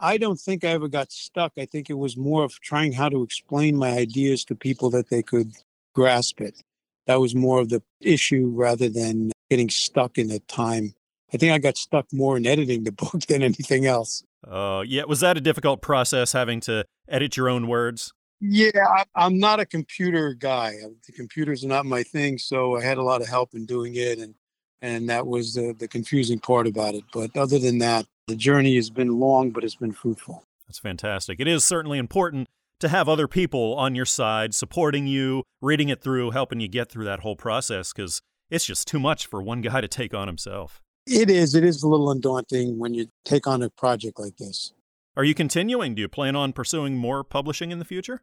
[0.00, 1.52] I don't think I ever got stuck.
[1.58, 5.10] I think it was more of trying how to explain my ideas to people that
[5.10, 5.52] they could
[5.94, 6.62] grasp it.
[7.06, 10.94] That was more of the issue rather than getting stuck in a time.
[11.32, 14.24] I think I got stuck more in editing the book than anything else.
[14.46, 18.12] Uh, yeah, was that a difficult process having to edit your own words?
[18.40, 20.76] Yeah, I, I'm not a computer guy.
[21.06, 23.96] The computers are not my thing, so I had a lot of help in doing
[23.96, 24.34] it, and
[24.80, 27.04] and that was the the confusing part about it.
[27.12, 30.44] But other than that, the journey has been long, but it's been fruitful.
[30.66, 31.40] That's fantastic.
[31.40, 36.00] It is certainly important to have other people on your side, supporting you, reading it
[36.00, 39.60] through, helping you get through that whole process, because it's just too much for one
[39.60, 40.80] guy to take on himself.
[41.06, 41.56] It is.
[41.56, 44.72] It is a little undaunting when you take on a project like this.
[45.16, 45.96] Are you continuing?
[45.96, 48.22] Do you plan on pursuing more publishing in the future?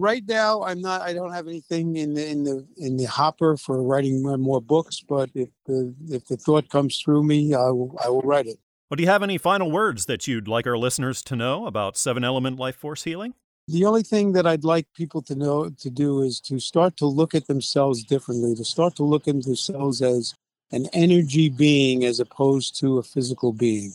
[0.00, 1.02] Right now, I'm not.
[1.02, 5.00] I don't have anything in the in the in the hopper for writing more books.
[5.08, 8.58] But if the if the thought comes through me, I will I will write it.
[8.94, 11.96] Well, do you have any final words that you'd like our listeners to know about
[11.96, 13.34] seven element life force healing?
[13.66, 17.06] The only thing that I'd like people to know to do is to start to
[17.06, 18.54] look at themselves differently.
[18.54, 20.34] To start to look at themselves as
[20.70, 23.94] an energy being as opposed to a physical being.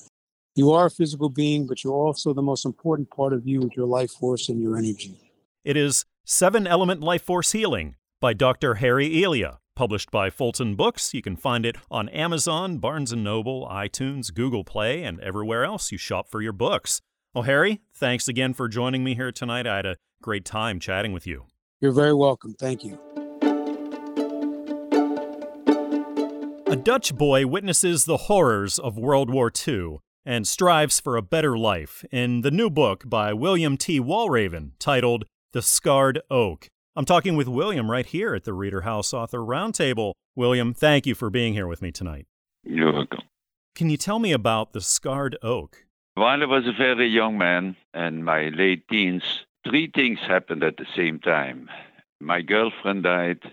[0.56, 3.78] You are a physical being, but you're also the most important part of you with
[3.78, 5.18] your life force and your energy.
[5.64, 8.74] It is Seven Element Life Force Healing by Dr.
[8.74, 11.14] Harry Elia, published by Fulton Books.
[11.14, 15.90] You can find it on Amazon, Barnes & Noble, iTunes, Google Play, and everywhere else
[15.90, 17.00] you shop for your books.
[17.34, 19.66] Well, Harry, thanks again for joining me here tonight.
[19.66, 21.46] I had a great time chatting with you.
[21.80, 22.56] You're very welcome.
[22.60, 23.00] Thank you.
[26.68, 31.58] A Dutch boy witnesses the horrors of World War II and strives for a better
[31.58, 34.02] life in the new book by William T.
[34.02, 35.24] Walraven titled
[35.54, 36.68] The Scarred Oak.
[37.00, 40.16] I'm talking with William right here at the Reader House Author Roundtable.
[40.36, 42.28] William, thank you for being here with me tonight.
[42.66, 43.22] You're welcome.
[43.74, 45.86] Can you tell me about The Scarred Oak?
[46.16, 49.24] While I was a very young man in my late teens,
[49.66, 51.70] three things happened at the same time.
[52.20, 53.44] My girlfriend died,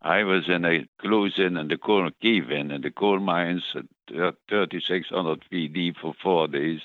[0.00, 3.64] I was in a close in in the coal cave in in the coal mines
[3.74, 6.82] at 3600 feet deep for four days.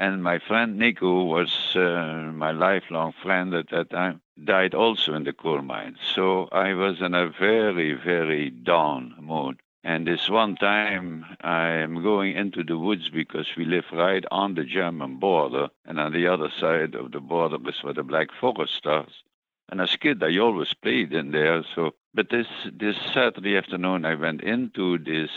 [0.00, 5.24] And my friend Nico was uh, my lifelong friend at that time, died also in
[5.24, 5.98] the coal mines.
[6.14, 9.60] So I was in a very, very down mood.
[9.84, 14.54] And this one time, I am going into the woods because we live right on
[14.54, 18.28] the German border, and on the other side of the border is where the Black
[18.40, 19.22] Forest starts.
[19.68, 21.62] And as kid, I always played in there.
[21.74, 25.30] So, but this this Saturday afternoon, I went into this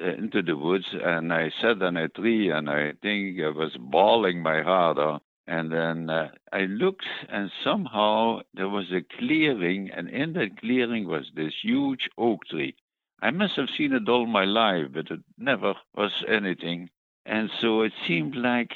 [0.00, 3.76] uh, into the woods and I sat on a tree and I think I was
[3.78, 5.22] bawling my heart out.
[5.46, 11.08] And then uh, I looked, and somehow there was a clearing, and in that clearing
[11.08, 12.76] was this huge oak tree.
[13.20, 16.90] I must have seen it all my life, but it never was anything.
[17.26, 18.70] And so it seemed like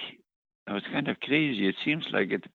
[0.66, 1.68] I was kind of crazy.
[1.68, 2.50] It seems like it it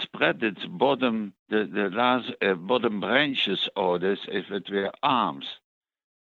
[0.00, 5.58] spread its bottom, the, the last uh, bottom branches or this if it were arms.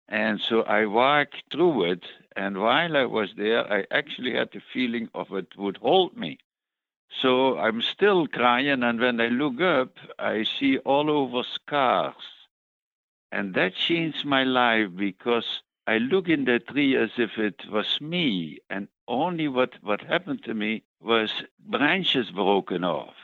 [0.08, 2.04] And so I walked through it,
[2.36, 6.38] and while I was there, I actually had the feeling of it would hold me.
[7.08, 12.14] So I'm still crying, and when I look up, I see all over scars.
[13.30, 18.00] And that changed my life because I look in the tree as if it was
[18.00, 23.14] me, and only what, what happened to me was branches broken off.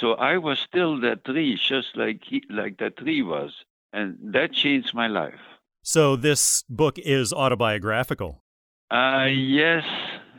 [0.00, 4.52] So I was still that tree, just like he, like that tree was, and that
[4.52, 5.40] changed my life.
[5.82, 8.42] So this book is autobiographical.
[8.90, 9.84] Uh, yes,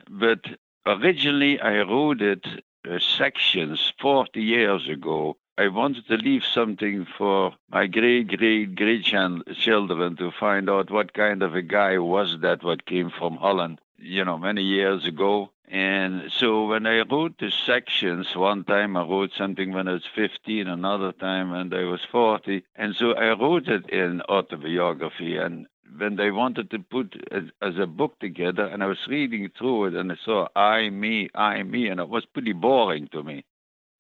[0.10, 0.39] but
[0.86, 2.45] originally I wrote it
[2.89, 5.38] uh, sections 40 years ago.
[5.57, 11.14] I wanted to leave something for my great great great children to find out what
[11.14, 15.52] kind of a guy was that what came from Holland, you know, many years ago.
[15.68, 20.08] And so when I wrote the sections, one time I wrote something when I was
[20.16, 22.64] 15, another time when I was 40.
[22.76, 25.38] And so I wrote it in autobiography.
[25.38, 29.50] And when they wanted to put it as a book together, and I was reading
[29.58, 33.22] through it, and I saw I, me, I, me, and it was pretty boring to
[33.22, 33.45] me.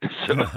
[0.27, 0.47] so,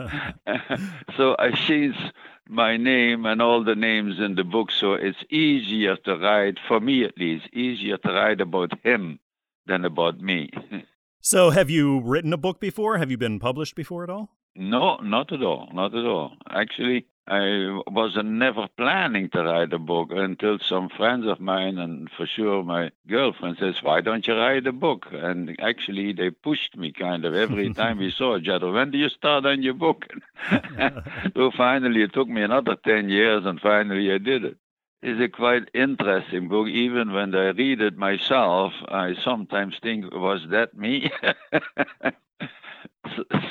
[1.16, 2.12] so I changed
[2.49, 6.80] my name and all the names in the book, so it's easier to write, for
[6.80, 9.18] me at least, easier to write about him
[9.66, 10.50] than about me.
[11.24, 12.98] So, have you written a book before?
[12.98, 14.30] Have you been published before at all?
[14.56, 15.68] No, not at all.
[15.72, 16.32] Not at all.
[16.50, 22.10] Actually, I was never planning to write a book until some friends of mine, and
[22.16, 26.76] for sure my girlfriend, says, "Why don't you write a book?" And actually, they pushed
[26.76, 28.72] me kind of every time we saw each other.
[28.72, 30.06] When do you start on your book?
[31.36, 34.56] so finally, it took me another ten years, and finally, I did it.
[35.03, 36.68] Is a quite interesting book.
[36.68, 41.11] Even when I read it myself, I sometimes think, was that me?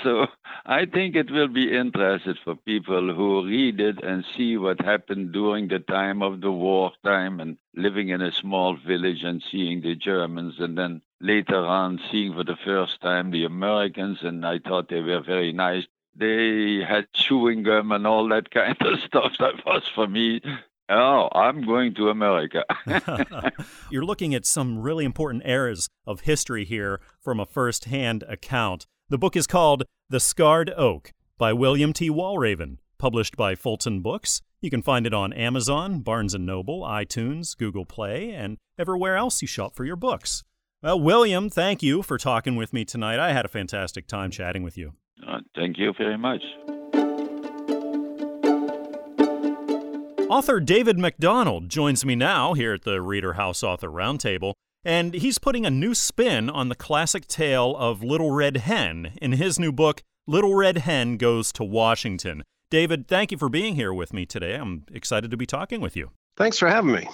[0.04, 0.28] so
[0.66, 5.34] I think it will be interesting for people who read it and see what happened
[5.34, 9.96] during the time of the wartime and living in a small village and seeing the
[9.96, 14.88] Germans and then later on seeing for the first time the Americans and I thought
[14.90, 15.84] they were very nice.
[16.16, 19.34] They had chewing gum and all that kind of stuff.
[19.40, 20.42] That was for me
[20.92, 22.66] Oh, I'm going to America.
[23.90, 28.88] You're looking at some really important eras of history here from a first hand account.
[29.08, 32.10] The book is called The Scarred Oak by William T.
[32.10, 34.42] Walraven, published by Fulton Books.
[34.60, 39.42] You can find it on Amazon, Barnes & Noble, iTunes, Google Play, and everywhere else
[39.42, 40.44] you shop for your books.
[40.84, 43.18] Well, William, thank you for talking with me tonight.
[43.18, 44.94] I had a fantastic time chatting with you.
[45.26, 46.42] Uh, thank you very much.
[50.32, 54.54] Author David MacDonald joins me now here at the Reader House Author Roundtable,
[54.86, 59.34] and he's putting a new spin on the classic tale of Little Red Hen in
[59.34, 62.44] his new book, Little Red Hen Goes to Washington.
[62.70, 64.56] David, thank you for being here with me today.
[64.56, 66.12] I'm excited to be talking with you.
[66.38, 67.10] Thanks for having me.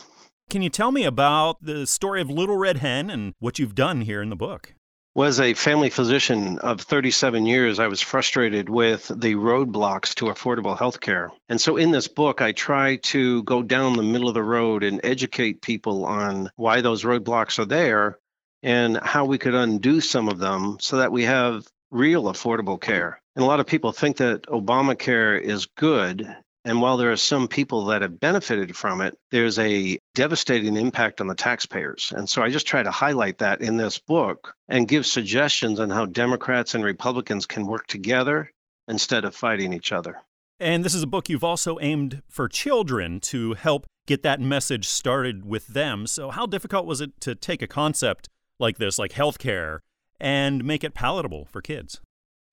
[0.52, 4.02] Can you tell me about the story of Little Red Hen and what you've done
[4.02, 4.76] here in the book?
[5.18, 10.78] Was a family physician of 37 years, I was frustrated with the roadblocks to affordable
[10.78, 11.32] health care.
[11.50, 14.84] And so in this book, I try to go down the middle of the road
[14.84, 18.20] and educate people on why those roadblocks are there
[18.62, 23.20] and how we could undo some of them so that we have real affordable care.
[23.36, 26.28] And a lot of people think that Obamacare is good
[26.68, 31.22] and while there are some people that have benefited from it, there's a devastating impact
[31.22, 32.12] on the taxpayers.
[32.14, 35.90] And so I just try to highlight that in this book and give suggestions on
[35.90, 38.52] how Democrats and Republicans can work together
[38.90, 40.22] instead of fighting each other.
[40.60, 44.90] And this is a book you've also aimed for children to help get that message
[44.90, 46.06] started with them.
[46.06, 48.28] So, how difficult was it to take a concept
[48.60, 49.80] like this, like healthcare,
[50.20, 52.02] and make it palatable for kids?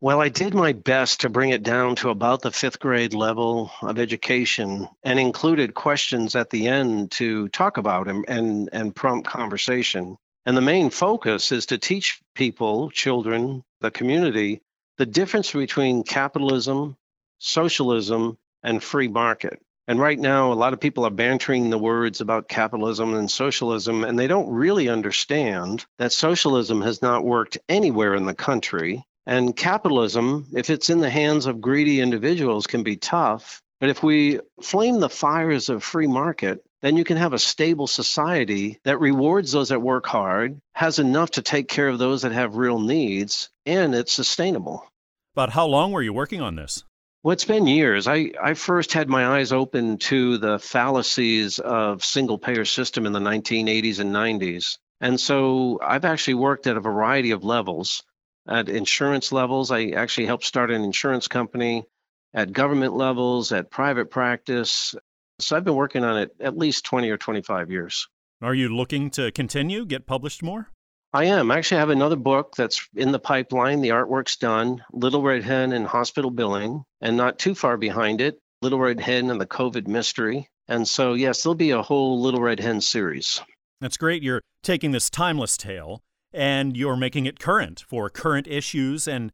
[0.05, 3.71] Well, I did my best to bring it down to about the fifth grade level
[3.81, 9.27] of education and included questions at the end to talk about and, and, and prompt
[9.27, 10.19] conversation.
[10.45, 14.61] And the main focus is to teach people, children, the community,
[14.99, 16.99] the difference between capitalism,
[17.39, 19.59] socialism, and free market.
[19.89, 24.05] And right now, a lot of people are bantering the words about capitalism and socialism,
[24.05, 29.57] and they don't really understand that socialism has not worked anywhere in the country and
[29.57, 33.63] capitalism, if it's in the hands of greedy individuals, can be tough.
[33.81, 37.87] But if we flame the fires of free market, then you can have a stable
[37.87, 42.33] society that rewards those that work hard, has enough to take care of those that
[42.33, 44.87] have real needs, and it's sustainable.
[45.35, 46.85] But how long were you working on this?
[47.23, 48.07] Well, it's been years.
[48.07, 53.15] I, I first had my eyes open to the fallacies of single payer system in
[53.15, 54.77] the 1980s and 90s.
[55.01, 58.03] And so I've actually worked at a variety of levels
[58.49, 59.71] at insurance levels.
[59.71, 61.85] I actually helped start an insurance company
[62.33, 64.95] at government levels, at private practice.
[65.41, 68.09] So I've been working on it at least 20 or 25 years.
[68.43, 70.69] Are you looking to continue, get published more?
[71.13, 71.51] I am.
[71.51, 73.81] I actually have another book that's in the pipeline.
[73.81, 78.41] The artwork's done Little Red Hen and Hospital Billing, and not too far behind it,
[78.63, 80.49] Little Red Hen and the COVID Mystery.
[80.67, 83.41] And so, yes, there'll be a whole Little Red Hen series.
[83.81, 84.25] That's great.
[84.25, 86.03] You're taking this timeless tale
[86.35, 89.33] and you're making it current for current issues and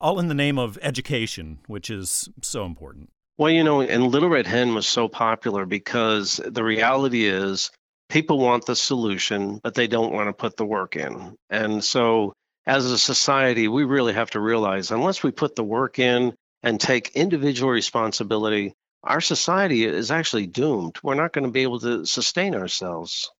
[0.00, 3.10] all in the name of education, which is so important.
[3.38, 7.70] Well, you know, and Little Red Hen was so popular because the reality is
[8.10, 11.36] people want the solution, but they don't want to put the work in.
[11.48, 12.34] And so,
[12.66, 16.78] as a society, we really have to realize unless we put the work in and
[16.78, 20.98] take individual responsibility, our society is actually doomed.
[21.02, 23.30] We're not going to be able to sustain ourselves.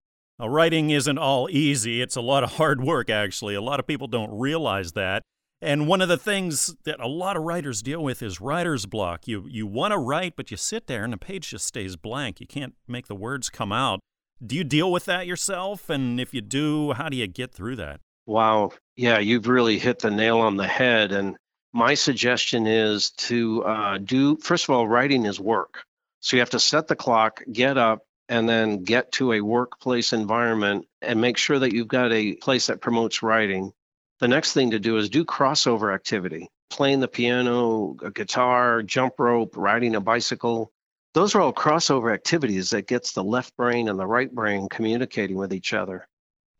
[0.41, 2.01] Now, writing isn't all easy.
[2.01, 3.55] It's a lot of hard work, actually.
[3.55, 5.23] A lot of people don't realize that.
[5.61, 9.29] And one of the things that a lot of writers deal with is writer's block.
[9.29, 12.41] You, you want to write, but you sit there and the page just stays blank.
[12.41, 14.01] You can't make the words come out.
[14.45, 15.91] Do you deal with that yourself?
[15.91, 18.01] And if you do, how do you get through that?
[18.25, 18.73] Wow.
[18.97, 21.13] Yeah, you've really hit the nail on the head.
[21.13, 21.37] And
[21.75, 25.83] my suggestion is to uh, do, first of all, writing is work.
[26.21, 30.13] So you have to set the clock, get up, and then get to a workplace
[30.13, 33.73] environment and make sure that you've got a place that promotes writing.
[34.21, 39.15] The next thing to do is do crossover activity, playing the piano, a guitar, jump
[39.19, 40.71] rope, riding a bicycle.
[41.13, 45.37] Those are all crossover activities that gets the left brain and the right brain communicating
[45.37, 46.07] with each other.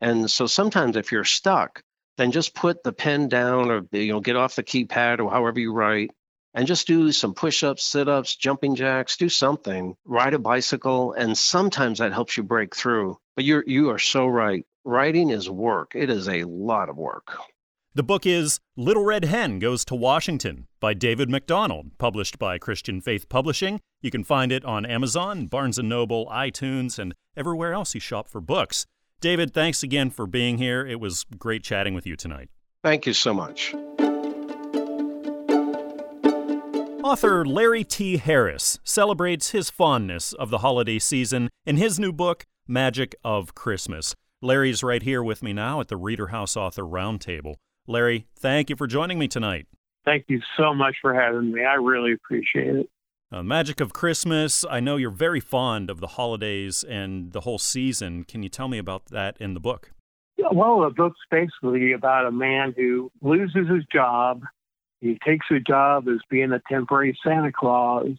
[0.01, 1.81] And so sometimes if you're stuck,
[2.17, 5.61] then just put the pen down or you know get off the keypad or however
[5.61, 6.11] you write
[6.53, 11.13] and just do some push ups, sit ups, jumping jacks, do something, ride a bicycle,
[11.13, 13.17] and sometimes that helps you break through.
[13.35, 14.65] But you're, you are so right.
[14.83, 17.37] Writing is work, it is a lot of work.
[17.93, 23.01] The book is Little Red Hen Goes to Washington by David MacDonald, published by Christian
[23.01, 23.81] Faith Publishing.
[24.01, 28.29] You can find it on Amazon, Barnes & Noble, iTunes, and everywhere else you shop
[28.29, 28.85] for books.
[29.19, 30.87] David, thanks again for being here.
[30.87, 32.49] It was great chatting with you tonight.
[32.81, 33.75] Thank you so much.
[37.11, 38.15] Author Larry T.
[38.15, 44.15] Harris celebrates his fondness of the holiday season in his new book, Magic of Christmas.
[44.41, 47.55] Larry's right here with me now at the Reader House Author Roundtable.
[47.85, 49.67] Larry, thank you for joining me tonight.
[50.05, 51.65] Thank you so much for having me.
[51.65, 52.89] I really appreciate it.
[53.29, 57.59] Uh, Magic of Christmas, I know you're very fond of the holidays and the whole
[57.59, 58.23] season.
[58.23, 59.91] Can you tell me about that in the book?
[60.37, 64.43] Well, the book's basically about a man who loses his job
[65.01, 68.09] he takes a job as being a temporary Santa Claus,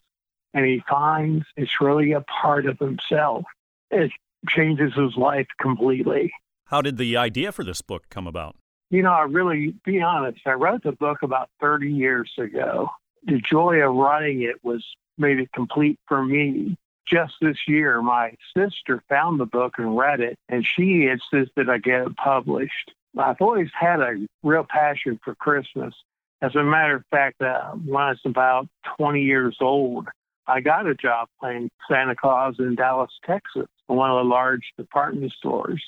[0.53, 3.45] and he finds it's really a part of himself.
[3.91, 4.11] It
[4.49, 6.33] changes his life completely.
[6.67, 8.57] How did the idea for this book come about?
[8.91, 12.91] You know, I really, be honest, I wrote the book about 30 years ago.
[13.25, 14.85] The joy of writing it was
[15.17, 16.77] made it complete for me.
[17.07, 21.79] Just this year, my sister found the book and read it, and she insisted I
[21.79, 22.93] get it published.
[23.17, 25.95] I've always had a real passion for Christmas,
[26.43, 28.69] as a matter of fact, uh, when I was about
[28.99, 30.09] 20 years old,
[30.49, 34.65] I got a job playing Santa Claus in Dallas, Texas, in one of the large
[34.77, 35.83] department stores.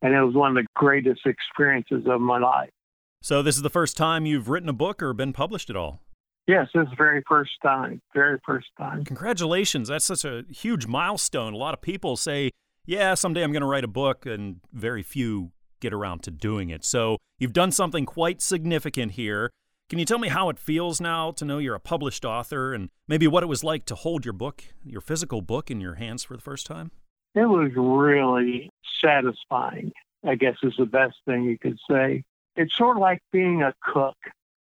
[0.00, 2.70] And it was one of the greatest experiences of my life.
[3.20, 6.00] So, this is the first time you've written a book or been published at all?
[6.46, 8.00] Yes, this is the very first time.
[8.14, 9.04] Very first time.
[9.04, 9.88] Congratulations.
[9.88, 11.52] That's such a huge milestone.
[11.52, 12.50] A lot of people say,
[12.86, 16.70] yeah, someday I'm going to write a book, and very few get around to doing
[16.70, 16.84] it.
[16.84, 19.50] So, you've done something quite significant here.
[19.90, 22.90] Can you tell me how it feels now to know you're a published author and
[23.08, 26.22] maybe what it was like to hold your book, your physical book, in your hands
[26.22, 26.92] for the first time?
[27.34, 28.70] It was really
[29.02, 29.90] satisfying,
[30.24, 32.22] I guess is the best thing you could say.
[32.54, 34.14] It's sort of like being a cook.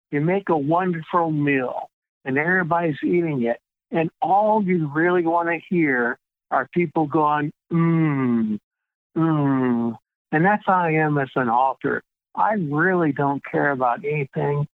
[0.09, 1.89] You make a wonderful meal
[2.23, 3.59] and everybody's eating it.
[3.91, 6.17] And all you really want to hear
[6.49, 8.57] are people going, mmm,
[9.17, 9.97] mmm.
[10.31, 12.03] And that's how I am as an author.
[12.35, 14.65] I really don't care about anything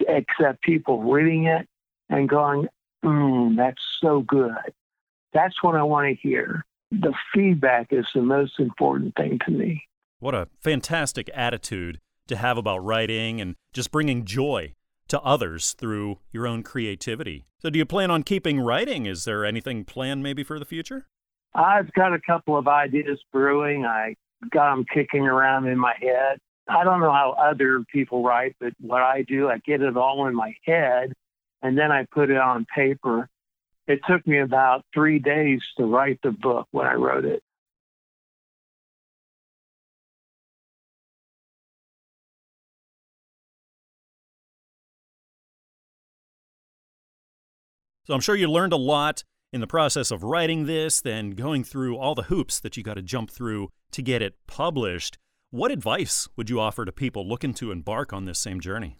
[0.00, 1.68] except people reading it
[2.08, 2.68] and going,
[3.04, 4.52] mm, that's so good.
[5.32, 6.64] That's what I want to hear.
[6.90, 9.84] The feedback is the most important thing to me.
[10.20, 14.74] What a fantastic attitude to have about writing and just bringing joy
[15.08, 17.44] to others through your own creativity.
[17.58, 19.06] So, do you plan on keeping writing?
[19.06, 21.06] Is there anything planned maybe for the future?
[21.54, 23.84] I've got a couple of ideas brewing.
[23.84, 24.16] I
[24.50, 26.38] got them kicking around in my head.
[26.66, 30.26] I don't know how other people write, but what I do, I get it all
[30.26, 31.12] in my head
[31.62, 33.28] and then I put it on paper.
[33.86, 37.42] It took me about three days to write the book when I wrote it.
[48.06, 51.64] So I'm sure you learned a lot in the process of writing this, then going
[51.64, 55.16] through all the hoops that you got to jump through to get it published.
[55.54, 58.98] What advice would you offer to people looking to embark on this same journey?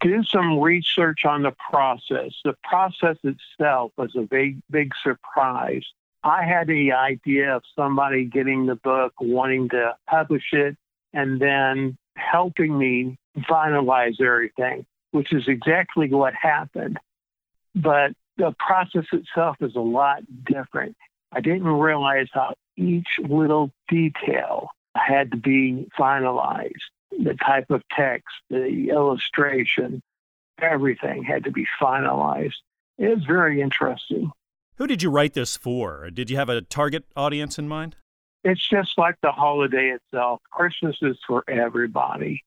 [0.00, 2.32] Do some research on the process.
[2.42, 5.84] The process itself was a big, big surprise.
[6.24, 10.74] I had the idea of somebody getting the book, wanting to publish it,
[11.12, 16.98] and then helping me finalize everything, which is exactly what happened.
[17.74, 20.96] But the process itself is a lot different.
[21.30, 26.72] I didn't realize how each little detail had to be finalized.
[27.10, 30.00] The type of text, the illustration,
[30.60, 32.54] everything had to be finalized.
[32.98, 34.30] It was very interesting.
[34.76, 36.08] Who did you write this for?
[36.10, 37.96] Did you have a target audience in mind?
[38.44, 40.40] It's just like the holiday itself.
[40.50, 42.42] Christmas is for everybody.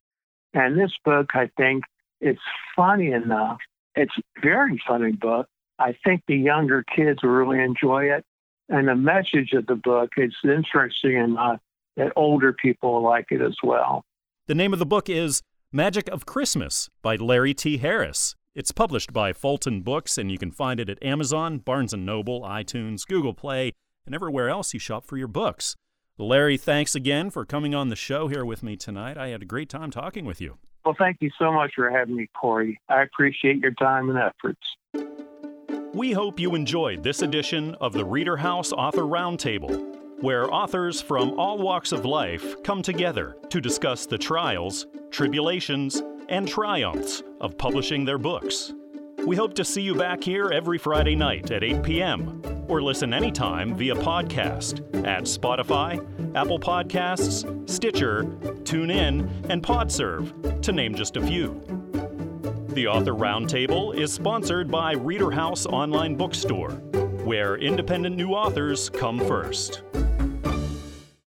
[0.54, 1.84] And this book, I think,
[2.22, 2.42] it's
[2.76, 3.58] funny enough.
[3.96, 5.48] It's a very funny book.
[5.78, 8.24] I think the younger kids will really enjoy it.
[8.70, 11.60] And the message of the book is interesting enough
[11.98, 14.04] that older people like it as well.
[14.48, 15.42] The name of the book is
[15.72, 17.78] Magic of Christmas by Larry T.
[17.78, 18.36] Harris.
[18.56, 22.42] It's published by Fulton Books, and you can find it at Amazon, Barnes & Noble,
[22.42, 23.72] iTunes, Google Play,
[24.06, 25.76] and everywhere else you shop for your books.
[26.20, 29.18] Larry, thanks again for coming on the show here with me tonight.
[29.18, 30.58] I had a great time talking with you.
[30.86, 32.80] Well, thank you so much for having me, Corey.
[32.90, 34.62] I appreciate your time and efforts.
[35.94, 41.38] We hope you enjoyed this edition of the Reader House Author Roundtable where authors from
[41.38, 48.06] all walks of life come together to discuss the trials, tribulations, and triumphs of publishing
[48.06, 48.72] their books.
[49.26, 52.42] We hope to see you back here every Friday night at 8 p.m.
[52.70, 56.00] or listen anytime via podcast at Spotify,
[56.38, 58.24] Apple Podcasts, Stitcher,
[58.64, 61.62] TuneIn, and PodServe, to name just a few.
[62.70, 66.72] The Author Roundtable is sponsored by Reader House Online Bookstore,
[67.26, 69.84] where independent new authors come first.